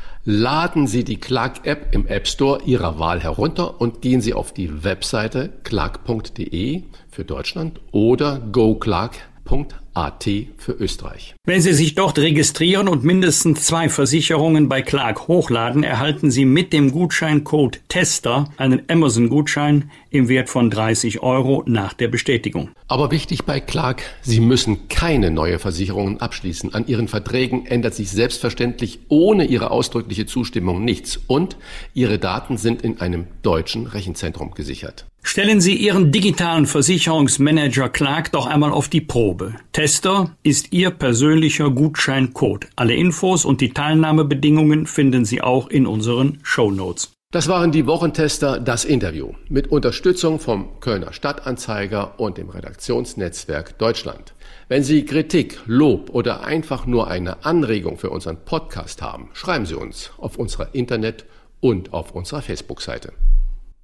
Laden 0.23 0.85
Sie 0.85 1.03
die 1.03 1.19
Clark-App 1.19 1.95
im 1.95 2.05
App 2.05 2.27
Store 2.27 2.61
Ihrer 2.63 2.99
Wahl 2.99 3.21
herunter 3.21 3.81
und 3.81 4.01
gehen 4.01 4.21
Sie 4.21 4.35
auf 4.35 4.53
die 4.53 4.83
Webseite 4.83 5.49
clark.de 5.63 6.83
für 7.09 7.25
Deutschland 7.25 7.81
oder 7.91 8.39
goclark.de 8.39 9.80
AT 9.93 10.23
für 10.57 10.71
Österreich. 10.71 11.35
Wenn 11.45 11.61
Sie 11.61 11.73
sich 11.73 11.95
dort 11.95 12.17
registrieren 12.17 12.87
und 12.87 13.03
mindestens 13.03 13.65
zwei 13.65 13.89
Versicherungen 13.89 14.69
bei 14.69 14.81
Clark 14.81 15.27
hochladen, 15.27 15.83
erhalten 15.83 16.31
Sie 16.31 16.45
mit 16.45 16.71
dem 16.71 16.91
Gutscheincode 16.91 17.81
TESTER 17.89 18.45
einen 18.57 18.83
Amazon-Gutschein 18.87 19.91
im 20.09 20.29
Wert 20.29 20.49
von 20.49 20.69
30 20.69 21.21
Euro 21.21 21.63
nach 21.65 21.93
der 21.93 22.07
Bestätigung. 22.07 22.69
Aber 22.87 23.11
wichtig 23.11 23.43
bei 23.43 23.59
Clark, 23.59 24.03
Sie 24.21 24.39
müssen 24.39 24.87
keine 24.87 25.31
neue 25.31 25.59
Versicherungen 25.59 26.21
abschließen. 26.21 26.73
An 26.73 26.87
Ihren 26.87 27.07
Verträgen 27.07 27.65
ändert 27.65 27.95
sich 27.95 28.11
selbstverständlich 28.11 28.99
ohne 29.09 29.45
Ihre 29.45 29.71
ausdrückliche 29.71 30.25
Zustimmung 30.25 30.83
nichts 30.85 31.19
und 31.27 31.57
Ihre 31.93 32.19
Daten 32.19 32.57
sind 32.57 32.81
in 32.81 33.01
einem 33.01 33.25
deutschen 33.41 33.87
Rechenzentrum 33.87 34.51
gesichert. 34.51 35.05
Stellen 35.23 35.61
Sie 35.61 35.75
Ihren 35.75 36.11
digitalen 36.11 36.65
Versicherungsmanager 36.65 37.89
Clark 37.89 38.31
doch 38.31 38.47
einmal 38.47 38.71
auf 38.71 38.89
die 38.89 39.01
Probe. 39.01 39.55
Tester 39.71 40.35
ist 40.43 40.73
Ihr 40.73 40.91
persönlicher 40.91 41.69
Gutscheincode. 41.69 42.67
Alle 42.75 42.95
Infos 42.95 43.45
und 43.45 43.61
die 43.61 43.69
Teilnahmebedingungen 43.69 44.87
finden 44.87 45.23
Sie 45.23 45.41
auch 45.41 45.69
in 45.69 45.87
unseren 45.87 46.39
Show 46.43 46.71
Notes. 46.71 47.13
Das 47.31 47.47
waren 47.47 47.71
die 47.71 47.87
Wochentester, 47.87 48.59
das 48.59 48.83
Interview 48.83 49.31
mit 49.47 49.71
Unterstützung 49.71 50.37
vom 50.37 50.81
Kölner 50.81 51.13
Stadtanzeiger 51.13 52.19
und 52.19 52.37
dem 52.37 52.49
Redaktionsnetzwerk 52.49 53.77
Deutschland. 53.77 54.33
Wenn 54.67 54.83
Sie 54.83 55.05
Kritik, 55.05 55.61
Lob 55.65 56.09
oder 56.09 56.43
einfach 56.43 56.85
nur 56.85 57.07
eine 57.07 57.45
Anregung 57.45 57.97
für 57.97 58.09
unseren 58.09 58.43
Podcast 58.43 59.01
haben, 59.01 59.29
schreiben 59.31 59.65
Sie 59.65 59.75
uns 59.75 60.11
auf 60.17 60.37
unserer 60.37 60.75
Internet- 60.75 61.25
und 61.61 61.93
auf 61.93 62.11
unserer 62.11 62.41
Facebook-Seite. 62.41 63.13